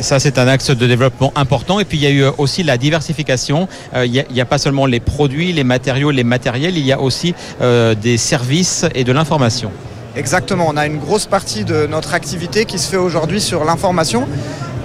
Ça, 0.00 0.18
c'est 0.18 0.38
un 0.38 0.48
axe 0.48 0.70
de 0.70 0.86
développement 0.86 1.32
important. 1.36 1.78
Et 1.78 1.84
puis, 1.84 1.98
il 1.98 2.02
y 2.02 2.06
a 2.06 2.10
eu 2.10 2.24
aussi 2.38 2.62
la 2.62 2.76
diversification. 2.76 3.68
Euh, 3.94 4.06
il 4.06 4.24
n'y 4.30 4.40
a, 4.40 4.44
pas 4.44 4.58
seulement 4.58 4.86
les 4.86 5.00
produits, 5.00 5.52
les 5.52 5.64
matériaux, 5.64 6.10
les 6.10 6.24
matériels, 6.24 6.76
il 6.76 6.84
y 6.84 6.92
a 6.92 7.00
aussi 7.00 7.34
euh, 7.60 7.94
des 7.94 8.16
services 8.16 8.84
et 8.94 9.04
de 9.04 9.12
l'information. 9.12 9.70
Exactement. 10.16 10.66
On 10.68 10.76
a 10.76 10.86
une 10.86 10.98
grosse 10.98 11.26
partie 11.26 11.64
de 11.64 11.86
notre 11.86 12.14
activité 12.14 12.64
qui 12.64 12.78
se 12.78 12.88
fait 12.88 12.96
aujourd'hui 12.96 13.40
sur 13.40 13.64
l'information 13.64 14.26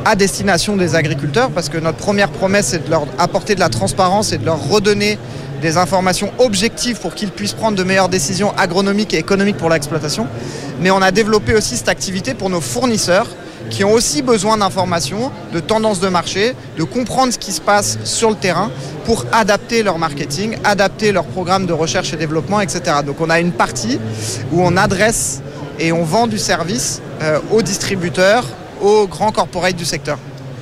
à 0.06 0.16
destination 0.16 0.78
des 0.78 0.96
agriculteurs 0.96 1.50
parce 1.50 1.70
que 1.70 1.78
notre 1.78 1.98
première 1.98 2.30
promesse 2.30 2.74
est 2.74 2.86
de 2.86 2.90
leur 2.90 3.06
apporter 3.18 3.56
de 3.56 3.60
la 3.60 3.70
transparence 3.70 4.32
et 4.32 4.38
de 4.38 4.46
leur 4.46 4.70
redonner 4.70 5.18
des 5.62 5.78
informations 5.78 6.32
objectives 6.38 7.00
pour 7.00 7.16
qu'ils 7.16 7.32
puissent 7.32 7.54
prendre 7.54 7.78
de 7.78 7.84
meilleures 7.84 8.10
décisions 8.10 8.54
agronomiques 8.58 9.14
et 9.14 9.18
économiques 9.18 9.58
pour 9.58 9.70
l'exploitation. 9.70 10.28
Mais 10.82 10.92
on 10.92 11.02
a 11.02 11.12
développé 11.12 11.54
aussi 11.54 11.78
cette 11.78 11.90
activité 11.90 12.34
pour 12.34 12.50
nos 12.50 12.62
fournisseurs 12.62 13.28
qui 13.70 13.84
ont 13.84 13.92
aussi 13.92 14.22
besoin 14.22 14.58
d'informations, 14.58 15.32
de 15.54 15.60
tendances 15.60 16.00
de 16.00 16.08
marché, 16.08 16.56
de 16.78 16.84
comprendre 16.84 17.34
ce 17.34 17.38
qui 17.38 17.52
se 17.52 17.62
passe 17.62 18.00
sur 18.04 18.30
le 18.30 18.36
terrain 18.36 18.72
pour 19.06 19.26
adapter 19.32 19.84
leur 19.84 19.98
marketing, 19.98 20.58
adapter 20.64 21.12
leur 21.12 21.26
programme 21.26 21.66
de 21.66 21.74
recherche 21.74 22.14
et 22.14 22.18
développement, 22.18 22.62
etc. 22.62 22.98
Donc 23.06 23.22
on 23.22 23.30
a 23.30 23.40
une 23.40 23.52
partie 23.52 24.00
où 24.52 24.62
on 24.62 24.76
adresse 24.78 25.42
et 25.80 25.92
on 25.92 26.04
vend 26.04 26.28
du 26.28 26.38
service 26.38 27.02
euh, 27.22 27.40
aux 27.52 27.62
distributeurs, 27.62 28.46
aux 28.82 29.08
grands 29.08 29.32
corporates 29.32 29.76
du 29.76 29.86
secteur. 29.86 30.18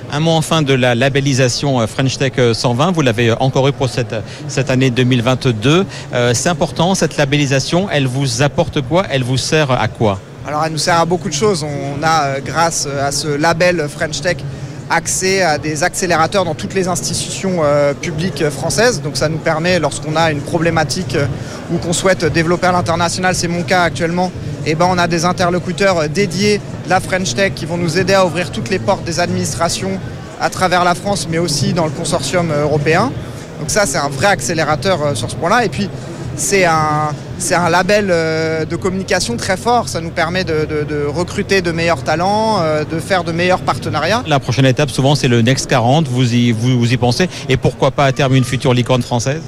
Un 0.10 0.22
mot 0.22 0.32
enfin 0.32 0.62
de 0.62 0.74
la 0.74 0.96
labellisation 0.96 1.82
euh, 1.82 1.88
French 1.88 2.17
Tech 2.17 2.34
120. 2.54 2.88
Euh, 2.88 2.91
Vous 2.91 3.02
l'avez 3.02 3.34
encore 3.41 3.67
eu 3.67 3.74
pour 3.74 3.89
cette, 3.89 4.15
cette 4.48 4.70
année 4.70 4.89
2022. 4.89 5.86
Euh, 6.13 6.34
c'est 6.34 6.48
important, 6.48 6.96
cette 6.96 7.17
labellisation. 7.17 7.89
Elle 7.91 8.08
vous 8.08 8.41
apporte 8.41 8.82
quoi? 8.82 9.04
Elle 9.10 9.24
vous 9.24 9.36
sert 9.36 9.70
à 9.70 9.88
quoi? 9.89 10.20
Alors, 10.48 10.63
elle 10.65 10.72
nous 10.72 10.78
sert 10.78 10.98
à 10.98 11.06
beaucoup 11.06 11.28
de 11.28 11.34
choses. 11.34 11.62
On 11.63 12.02
a, 12.04 12.39
grâce 12.39 12.88
à 12.88 13.12
ce 13.12 13.28
label 13.28 13.86
French 13.89 14.22
Tech, 14.22 14.38
accès 14.89 15.41
à 15.41 15.58
des 15.58 15.84
accélérateurs 15.84 16.46
dans 16.46 16.56
toutes 16.56 16.74
les 16.74 16.88
institutions 16.88 17.60
publiques 18.02 18.50
françaises. 18.50 19.02
Donc 19.02 19.17
ça 19.17 19.28
nous 19.28 19.39
permet, 19.39 19.78
lorsqu'on 19.80 20.15
a 20.15 20.32
une 20.32 20.39
problématique 20.39 21.17
ou 21.70 21.78
qu'on 21.78 21.91
souhaite 21.91 22.24
développer 22.24 22.67
à 22.67 22.72
l'international, 22.72 23.36
c'est 23.36 23.50
mon 23.50 23.63
cas 23.63 23.82
actuellement, 23.82 24.32
eh 24.71 24.75
ben 24.75 24.88
on 24.89 24.97
a 24.97 25.08
des 25.08 25.23
interlocuteurs 25.25 26.10
dédiés 26.10 26.60
la 26.89 26.99
French 26.99 27.34
Tech 27.36 27.53
qui 27.56 27.65
vont 27.65 27.77
nous 27.77 27.97
aider 27.97 28.13
à 28.13 28.25
ouvrir 28.25 28.51
toutes 28.51 28.69
les 28.69 28.80
portes 28.80 29.03
des 29.03 29.19
administrations 29.19 29.99
à 30.39 30.49
travers 30.49 30.84
la 30.84 30.95
France, 30.95 31.27
mais 31.30 31.38
aussi 31.38 31.73
dans 31.73 31.86
le 31.86 31.91
consortium 31.91 32.51
euh, 32.51 32.63
européen. 32.63 33.12
Donc 33.60 33.69
ça, 33.69 33.86
c'est 33.86 33.97
un 33.97 34.10
vrai 34.10 34.27
accélérateur 34.27 35.01
euh, 35.01 35.15
sur 35.15 35.32
ce 35.32 35.36
point-là. 35.36 35.65
Et 35.65 35.69
puis, 35.69 35.89
c'est 36.36 36.65
un, 36.65 37.69
label 37.69 38.10
euh, 38.12 38.65
de 38.65 38.75
communication 38.75 39.38
très 39.38 39.58
fort. 39.58 39.89
Ça 39.89 40.01
nous 40.01 40.12
permet 40.12 40.43
de, 40.43 41.06
recruter 41.08 41.62
de 41.62 41.71
meilleurs 41.71 42.03
talents, 42.03 42.60
de 42.89 42.99
faire 42.99 43.23
de 43.23 43.32
meilleurs 43.32 43.62
partenariats. 43.62 44.23
La 44.27 44.39
prochaine 44.39 44.65
étape, 44.65 44.91
souvent, 44.91 45.15
c'est 45.15 45.27
le 45.27 45.41
Next 45.41 45.67
40. 45.67 46.08
Vous 46.08 46.36
y, 46.36 46.51
vous, 46.51 46.77
vous 46.77 46.93
y 46.93 46.97
pensez 46.97 47.27
Et 47.49 47.58
pourquoi 47.58 47.89
pas 47.89 48.06
à 48.06 48.12
terme 48.12 48.36
une 48.36 48.43
future 48.43 48.73
licorne 48.73 49.01
française? 49.01 49.41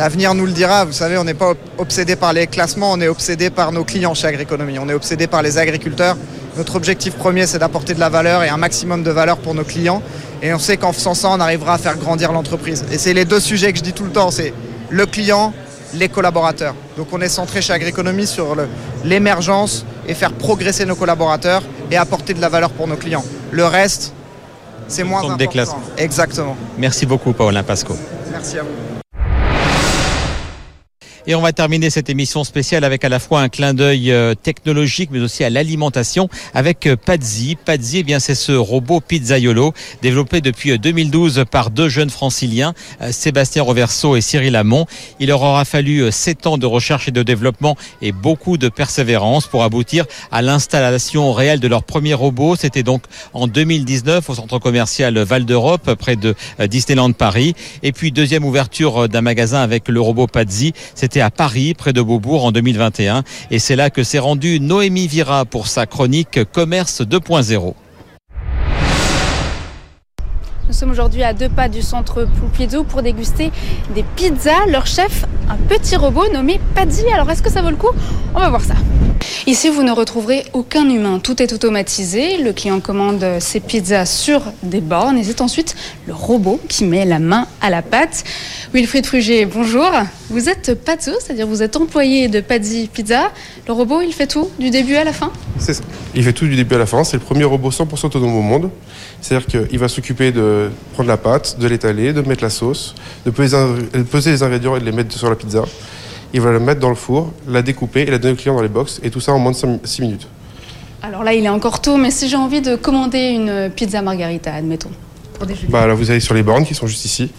L'avenir 0.00 0.32
nous 0.32 0.46
le 0.46 0.52
dira. 0.52 0.86
Vous 0.86 0.94
savez, 0.94 1.18
on 1.18 1.24
n'est 1.24 1.34
pas 1.34 1.52
obsédé 1.76 2.16
par 2.16 2.32
les 2.32 2.46
classements, 2.46 2.92
on 2.92 3.00
est 3.02 3.08
obsédé 3.08 3.50
par 3.50 3.70
nos 3.70 3.84
clients 3.84 4.14
chez 4.14 4.28
Agriconomie. 4.28 4.78
On 4.78 4.88
est 4.88 4.94
obsédé 4.94 5.26
par 5.26 5.42
les 5.42 5.58
agriculteurs. 5.58 6.16
Notre 6.56 6.76
objectif 6.76 7.16
premier, 7.16 7.46
c'est 7.46 7.58
d'apporter 7.58 7.92
de 7.92 8.00
la 8.00 8.08
valeur 8.08 8.42
et 8.42 8.48
un 8.48 8.56
maximum 8.56 9.02
de 9.02 9.10
valeur 9.10 9.36
pour 9.36 9.54
nos 9.54 9.62
clients. 9.62 10.00
Et 10.40 10.54
on 10.54 10.58
sait 10.58 10.78
qu'en 10.78 10.94
faisant 10.94 11.12
ça, 11.12 11.28
on 11.28 11.38
arrivera 11.38 11.74
à 11.74 11.78
faire 11.78 11.98
grandir 11.98 12.32
l'entreprise. 12.32 12.82
Et 12.90 12.96
c'est 12.96 13.12
les 13.12 13.26
deux 13.26 13.40
sujets 13.40 13.72
que 13.72 13.78
je 13.78 13.82
dis 13.82 13.92
tout 13.92 14.04
le 14.04 14.10
temps, 14.10 14.30
c'est 14.30 14.54
le 14.88 15.04
client, 15.04 15.52
les 15.92 16.08
collaborateurs. 16.08 16.74
Donc 16.96 17.08
on 17.12 17.20
est 17.20 17.28
centré 17.28 17.60
chez 17.60 17.74
Agriconomie 17.74 18.26
sur 18.26 18.56
l'émergence 19.04 19.84
et 20.08 20.14
faire 20.14 20.32
progresser 20.32 20.86
nos 20.86 20.96
collaborateurs 20.96 21.62
et 21.90 21.98
apporter 21.98 22.32
de 22.32 22.40
la 22.40 22.48
valeur 22.48 22.70
pour 22.70 22.88
nos 22.88 22.96
clients. 22.96 23.24
Le 23.50 23.66
reste, 23.66 24.14
c'est 24.88 25.04
moins 25.04 25.30
important. 25.30 25.82
Exactement. 25.98 26.56
Merci 26.78 27.04
beaucoup, 27.04 27.34
Paulin 27.34 27.62
Pasco. 27.62 27.98
Merci 28.32 28.60
à 28.60 28.62
vous. 28.62 28.99
Et 31.30 31.36
on 31.36 31.42
va 31.42 31.52
terminer 31.52 31.90
cette 31.90 32.10
émission 32.10 32.42
spéciale 32.42 32.82
avec 32.82 33.04
à 33.04 33.08
la 33.08 33.20
fois 33.20 33.40
un 33.40 33.48
clin 33.48 33.72
d'œil 33.72 34.10
euh, 34.10 34.34
technologique, 34.34 35.10
mais 35.12 35.20
aussi 35.20 35.44
à 35.44 35.50
l'alimentation 35.50 36.28
avec 36.54 36.88
euh, 36.88 36.96
Pazzi. 36.96 37.56
Pazzi, 37.64 37.98
eh 37.98 38.02
bien, 38.02 38.18
c'est 38.18 38.34
ce 38.34 38.50
robot 38.50 39.00
pizzaiolo 39.00 39.72
développé 40.02 40.40
depuis 40.40 40.76
2012 40.76 41.38
euh, 41.38 41.44
par 41.44 41.70
deux 41.70 41.88
jeunes 41.88 42.10
franciliens, 42.10 42.74
Sébastien 43.12 43.62
Roverso 43.62 44.16
et 44.16 44.20
Cyril 44.20 44.56
Amont. 44.56 44.86
Il 45.20 45.28
leur 45.28 45.40
aura 45.40 45.64
fallu 45.64 46.10
sept 46.10 46.48
ans 46.48 46.58
de 46.58 46.66
recherche 46.66 47.06
et 47.06 47.12
de 47.12 47.22
développement 47.22 47.76
et 48.02 48.10
beaucoup 48.10 48.58
de 48.58 48.68
persévérance 48.68 49.46
pour 49.46 49.62
aboutir 49.62 50.06
à 50.32 50.42
l'installation 50.42 51.32
réelle 51.32 51.60
de 51.60 51.68
leur 51.68 51.84
premier 51.84 52.14
robot. 52.14 52.56
C'était 52.56 52.82
donc 52.82 53.04
en 53.34 53.46
2019 53.46 54.28
au 54.28 54.34
centre 54.34 54.58
commercial 54.58 55.16
Val 55.20 55.44
d'Europe, 55.44 55.94
près 55.94 56.16
de 56.16 56.34
Disneyland 56.66 57.12
Paris. 57.12 57.54
Et 57.84 57.92
puis, 57.92 58.10
deuxième 58.10 58.44
ouverture 58.44 59.08
d'un 59.08 59.20
magasin 59.20 59.60
avec 59.60 59.86
le 59.86 60.00
robot 60.00 60.26
Pazzi. 60.26 60.72
C'était 60.96 61.19
à 61.20 61.30
Paris, 61.30 61.74
près 61.74 61.92
de 61.92 62.02
Beaubourg, 62.02 62.44
en 62.44 62.52
2021. 62.52 63.24
Et 63.50 63.58
c'est 63.58 63.76
là 63.76 63.90
que 63.90 64.02
s'est 64.02 64.18
rendue 64.18 64.60
Noémie 64.60 65.06
Vira 65.06 65.44
pour 65.44 65.66
sa 65.66 65.86
chronique 65.86 66.40
Commerce 66.52 67.02
2.0. 67.02 67.74
Nous 70.66 70.74
sommes 70.74 70.90
aujourd'hui 70.92 71.24
à 71.24 71.34
deux 71.34 71.48
pas 71.48 71.68
du 71.68 71.82
centre 71.82 72.28
Pompidou 72.40 72.84
pour 72.84 73.02
déguster 73.02 73.50
des 73.94 74.04
pizzas. 74.14 74.66
Leur 74.68 74.86
chef, 74.86 75.24
un 75.48 75.56
petit 75.56 75.96
robot 75.96 76.32
nommé 76.32 76.60
Paddy. 76.76 77.02
Alors 77.12 77.28
est-ce 77.30 77.42
que 77.42 77.50
ça 77.50 77.60
vaut 77.60 77.70
le 77.70 77.76
coup? 77.76 77.90
On 78.34 78.38
va 78.38 78.50
voir 78.50 78.62
ça. 78.62 78.74
Ici, 79.46 79.68
vous 79.68 79.82
ne 79.82 79.90
retrouverez 79.90 80.44
aucun 80.52 80.88
humain. 80.88 81.18
Tout 81.18 81.42
est 81.42 81.52
automatisé. 81.52 82.38
Le 82.38 82.52
client 82.52 82.78
commande 82.80 83.24
ses 83.40 83.58
pizzas 83.58 84.06
sur 84.06 84.42
des 84.62 84.80
bornes 84.80 85.18
et 85.18 85.24
c'est 85.24 85.40
ensuite 85.40 85.74
le 86.06 86.14
robot 86.14 86.60
qui 86.68 86.84
met 86.84 87.04
la 87.04 87.18
main 87.18 87.48
à 87.60 87.68
la 87.68 87.82
pâte. 87.82 88.24
Wilfried 88.72 89.04
Frugier, 89.04 89.46
bonjour. 89.46 89.90
Vous 90.28 90.48
êtes 90.48 90.74
pâteux, 90.74 91.16
c'est-à-dire 91.18 91.44
vous 91.44 91.60
êtes 91.60 91.74
employé 91.74 92.28
de 92.28 92.40
Paddy 92.40 92.88
Pizza. 92.92 93.32
Le 93.66 93.72
robot, 93.72 94.00
il 94.00 94.12
fait 94.12 94.28
tout 94.28 94.48
du 94.60 94.70
début 94.70 94.94
à 94.94 95.02
la 95.02 95.12
fin 95.12 95.32
C'est 95.58 95.74
ça. 95.74 95.82
Il 96.14 96.22
fait 96.22 96.32
tout 96.32 96.46
du 96.46 96.54
début 96.54 96.76
à 96.76 96.78
la 96.78 96.86
fin. 96.86 97.02
C'est 97.02 97.16
le 97.16 97.22
premier 97.22 97.42
robot 97.42 97.70
100% 97.70 98.06
autonome 98.06 98.36
au 98.36 98.42
monde. 98.42 98.70
C'est-à-dire 99.20 99.48
qu'il 99.48 99.76
va 99.80 99.88
s'occuper 99.88 100.30
de 100.30 100.70
prendre 100.94 101.08
la 101.08 101.16
pâte, 101.16 101.58
de 101.58 101.66
l'étaler, 101.66 102.12
de 102.12 102.20
mettre 102.22 102.44
la 102.44 102.50
sauce, 102.50 102.94
de 103.26 103.30
peser 103.30 104.30
les 104.30 104.42
ingrédients 104.44 104.76
et 104.76 104.80
de 104.80 104.84
les 104.84 104.92
mettre 104.92 105.18
sur 105.18 105.28
la 105.28 105.34
pizza. 105.34 105.64
Il 106.32 106.40
va 106.40 106.52
la 106.52 106.60
mettre 106.60 106.78
dans 106.78 106.90
le 106.90 106.94
four, 106.94 107.32
la 107.48 107.62
découper 107.62 108.02
et 108.02 108.06
la 108.06 108.18
donner 108.18 108.34
au 108.34 108.36
client 108.36 108.54
dans 108.54 108.62
les 108.62 108.68
box. 108.68 109.00
Et 109.02 109.10
tout 109.10 109.20
ça 109.20 109.32
en 109.32 109.40
moins 109.40 109.50
de 109.50 109.56
6 109.82 110.00
minutes. 110.00 110.28
Alors 111.02 111.24
là, 111.24 111.34
il 111.34 111.44
est 111.44 111.48
encore 111.48 111.80
tôt, 111.80 111.96
mais 111.96 112.12
si 112.12 112.28
j'ai 112.28 112.36
envie 112.36 112.60
de 112.60 112.76
commander 112.76 113.30
une 113.30 113.68
pizza 113.74 114.00
margarita, 114.00 114.54
admettons, 114.54 114.90
pour 115.34 115.48
Bah 115.70 115.88
là, 115.88 115.94
vous 115.94 116.08
allez 116.12 116.20
sur 116.20 116.34
les 116.34 116.44
bornes 116.44 116.64
qui 116.64 116.76
sont 116.76 116.86
juste 116.86 117.04
ici. 117.04 117.32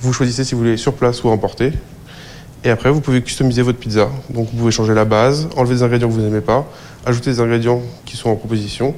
Vous 0.00 0.12
choisissez 0.12 0.44
si 0.44 0.54
vous 0.54 0.60
voulez 0.60 0.76
sur 0.76 0.94
place 0.94 1.24
ou 1.24 1.28
emporter. 1.28 1.72
Et 2.64 2.70
après, 2.70 2.90
vous 2.90 3.00
pouvez 3.00 3.22
customiser 3.22 3.62
votre 3.62 3.78
pizza. 3.78 4.08
Donc, 4.30 4.48
vous 4.50 4.58
pouvez 4.58 4.70
changer 4.70 4.94
la 4.94 5.04
base, 5.04 5.48
enlever 5.56 5.74
des 5.74 5.82
ingrédients 5.82 6.08
que 6.08 6.12
vous 6.12 6.20
n'aimez 6.20 6.40
pas, 6.40 6.66
ajouter 7.04 7.30
des 7.30 7.40
ingrédients 7.40 7.82
qui 8.04 8.16
sont 8.16 8.30
en 8.30 8.36
proposition 8.36 8.94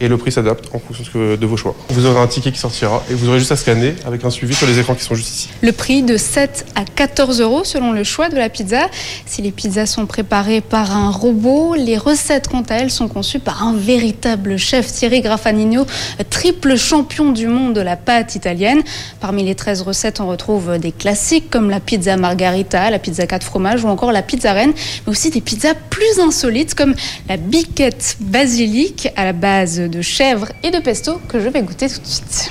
et 0.00 0.08
le 0.08 0.16
prix 0.16 0.32
s'adapte 0.32 0.68
en 0.74 0.78
fonction 0.78 1.04
de 1.14 1.46
vos 1.46 1.56
choix. 1.56 1.74
Vous 1.90 2.06
aurez 2.06 2.20
un 2.20 2.26
ticket 2.26 2.52
qui 2.52 2.58
sortira 2.58 3.02
et 3.10 3.14
vous 3.14 3.28
aurez 3.28 3.38
juste 3.38 3.52
à 3.52 3.56
scanner 3.56 3.94
avec 4.06 4.24
un 4.24 4.30
suivi 4.30 4.54
sur 4.54 4.66
les 4.66 4.78
écrans 4.78 4.94
qui 4.94 5.04
sont 5.04 5.14
juste 5.14 5.30
ici. 5.30 5.48
Le 5.62 5.72
prix 5.72 6.02
de 6.02 6.16
7 6.16 6.66
à 6.74 6.84
14 6.84 7.40
euros 7.40 7.64
selon 7.64 7.92
le 7.92 8.04
choix 8.04 8.28
de 8.28 8.36
la 8.36 8.48
pizza. 8.48 8.88
Si 9.26 9.42
les 9.42 9.52
pizzas 9.52 9.86
sont 9.86 10.06
préparées 10.06 10.60
par 10.60 10.96
un 10.96 11.10
robot, 11.10 11.74
les 11.74 11.96
recettes 11.96 12.48
quant 12.48 12.62
à 12.68 12.76
elles 12.76 12.90
sont 12.90 13.08
conçues 13.08 13.38
par 13.38 13.62
un 13.62 13.74
véritable 13.74 14.56
chef, 14.56 14.92
Thierry 14.92 15.20
Graffanino, 15.20 15.86
triple 16.30 16.76
champion 16.76 17.32
du 17.32 17.46
monde 17.46 17.74
de 17.74 17.80
la 17.80 17.96
pâte 17.96 18.34
italienne. 18.34 18.82
Parmi 19.20 19.44
les 19.44 19.54
13 19.54 19.82
recettes, 19.82 20.20
on 20.20 20.26
retrouve 20.26 20.78
des 20.78 20.92
classiques 20.92 21.50
comme 21.50 21.70
la 21.70 21.80
pizza 21.80 22.16
margarita, 22.16 22.90
la 22.90 22.98
pizza 22.98 23.26
4 23.26 23.44
fromages 23.44 23.84
ou 23.84 23.88
encore 23.88 24.12
la 24.12 24.22
pizza 24.22 24.52
reine, 24.52 24.72
mais 25.06 25.10
aussi 25.10 25.30
des 25.30 25.40
pizzas 25.40 25.74
plus 25.90 26.18
insolites 26.20 26.74
comme 26.74 26.94
la 27.28 27.36
biquette 27.36 28.16
basilic 28.20 29.08
à 29.16 29.24
la 29.24 29.32
base 29.32 29.80
de 29.88 30.02
chèvre 30.02 30.48
et 30.62 30.70
de 30.70 30.78
pesto 30.78 31.20
que 31.28 31.40
je 31.40 31.48
vais 31.48 31.62
goûter 31.62 31.88
tout 31.88 32.00
de 32.00 32.06
suite. 32.06 32.50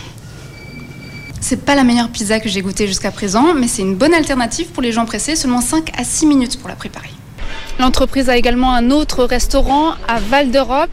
C'est 1.41 1.65
pas 1.65 1.75
la 1.75 1.83
meilleure 1.83 2.09
pizza 2.09 2.39
que 2.39 2.47
j'ai 2.47 2.61
goûtée 2.61 2.87
jusqu'à 2.87 3.11
présent, 3.11 3.53
mais 3.53 3.67
c'est 3.67 3.81
une 3.81 3.95
bonne 3.95 4.13
alternative 4.13 4.67
pour 4.67 4.81
les 4.81 4.91
gens 4.91 5.05
pressés, 5.05 5.35
seulement 5.35 5.61
5 5.61 5.91
à 5.97 6.03
6 6.03 6.25
minutes 6.25 6.59
pour 6.59 6.69
la 6.69 6.75
préparer. 6.75 7.09
L'entreprise 7.79 8.29
a 8.29 8.37
également 8.37 8.73
un 8.73 8.91
autre 8.91 9.23
restaurant 9.25 9.93
à 10.07 10.19
Val 10.19 10.51
d'Europe. 10.51 10.89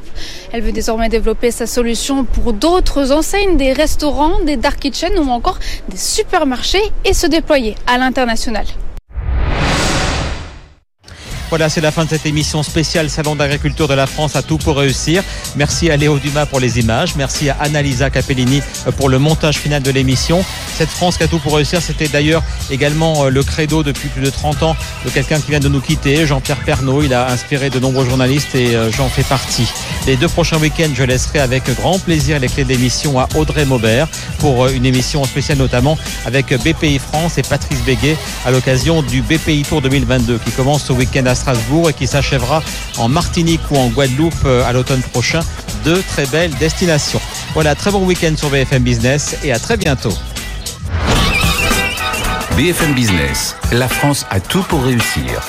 Elle 0.53 0.62
veut 0.62 0.72
désormais 0.72 1.09
développer 1.09 1.50
sa 1.50 1.66
solution 1.66 2.24
pour 2.24 2.53
d'autres 2.53 3.12
enseignes, 3.12 3.57
des 3.57 3.72
restaurants, 3.72 4.40
des 4.44 4.57
dark 4.57 4.81
kitchens 4.81 5.18
ou 5.18 5.31
encore 5.31 5.59
des 5.88 5.96
supermarchés 5.96 6.83
et 7.05 7.12
se 7.12 7.26
déployer 7.26 7.76
à 7.87 7.98
l'international. 7.98 8.64
Voilà, 11.50 11.68
c'est 11.68 11.80
la 11.80 11.90
fin 11.90 12.04
de 12.04 12.10
cette 12.10 12.26
émission 12.26 12.62
spéciale 12.62 13.10
Salon 13.10 13.34
d'agriculture 13.34 13.88
de 13.88 13.94
la 13.94 14.06
France 14.06 14.36
à 14.36 14.42
tout 14.42 14.56
pour 14.56 14.76
réussir. 14.76 15.24
Merci 15.56 15.90
à 15.90 15.96
Léo 15.96 16.16
Dumas 16.20 16.46
pour 16.46 16.60
les 16.60 16.78
images. 16.78 17.16
Merci 17.16 17.50
à 17.50 17.56
Annalisa 17.58 18.08
Capellini 18.08 18.62
pour 18.96 19.08
le 19.08 19.18
montage 19.18 19.58
final 19.58 19.82
de 19.82 19.90
l'émission. 19.90 20.44
Cette 20.78 20.90
France 20.90 21.16
qui 21.16 21.24
a 21.24 21.26
tout 21.26 21.40
pour 21.40 21.56
réussir, 21.56 21.82
c'était 21.82 22.06
d'ailleurs 22.06 22.44
également 22.70 23.24
euh, 23.24 23.30
le 23.30 23.42
credo 23.42 23.82
depuis 23.82 24.08
plus 24.08 24.22
de 24.22 24.30
30 24.30 24.62
ans 24.62 24.76
de 25.04 25.10
quelqu'un 25.10 25.40
qui 25.40 25.50
vient 25.50 25.58
de 25.58 25.68
nous 25.68 25.80
quitter, 25.80 26.24
Jean-Pierre 26.24 26.62
Pernaud. 26.64 27.02
Il 27.02 27.12
a 27.12 27.28
inspiré 27.32 27.68
de 27.68 27.80
nombreux 27.80 28.04
journalistes 28.04 28.54
et 28.54 28.76
euh, 28.76 28.92
j'en 28.92 29.08
fais 29.08 29.24
partie. 29.24 29.68
Les 30.06 30.16
deux 30.16 30.28
prochains 30.28 30.58
week-ends, 30.58 30.92
je 30.94 31.02
laisserai 31.02 31.40
avec 31.40 31.64
grand 31.74 31.98
plaisir 31.98 32.38
les 32.38 32.48
clés 32.48 32.64
d'émission 32.64 33.18
à 33.18 33.28
Audrey 33.34 33.64
Maubert 33.64 34.06
pour 34.38 34.66
euh, 34.66 34.70
une 34.70 34.86
émission 34.86 35.24
spéciale 35.24 35.58
notamment 35.58 35.98
avec 36.26 36.54
BPI 36.54 37.00
France 37.00 37.38
et 37.38 37.42
Patrice 37.42 37.82
Béguet 37.82 38.16
à 38.46 38.52
l'occasion 38.52 39.02
du 39.02 39.20
BPI 39.20 39.62
Tour 39.62 39.82
2022 39.82 40.38
qui 40.38 40.52
commence 40.52 40.84
ce 40.84 40.92
week-end 40.92 41.26
à 41.26 41.34
Strasbourg 41.40 41.90
et 41.90 41.92
qui 41.92 42.07
s'achèvera 42.07 42.62
en 42.98 43.09
Martinique 43.09 43.61
ou 43.70 43.76
en 43.76 43.88
Guadeloupe 43.88 44.44
euh, 44.44 44.64
à 44.64 44.72
l'automne 44.72 45.03
prochain. 45.03 45.40
Deux 45.85 46.03
très 46.03 46.26
belles 46.26 46.55
destinations. 46.59 47.20
Voilà, 47.55 47.74
très 47.74 47.90
bon 47.90 48.05
week-end 48.05 48.35
sur 48.37 48.50
BFM 48.50 48.83
Business 48.83 49.37
et 49.42 49.53
à 49.53 49.59
très 49.59 49.76
bientôt. 49.76 50.12
BFM 52.57 52.94
Business, 52.94 53.57
la 53.72 53.88
France 53.88 54.26
a 54.31 54.38
tout 54.38 54.62
pour 54.64 54.83
réussir. 54.85 55.40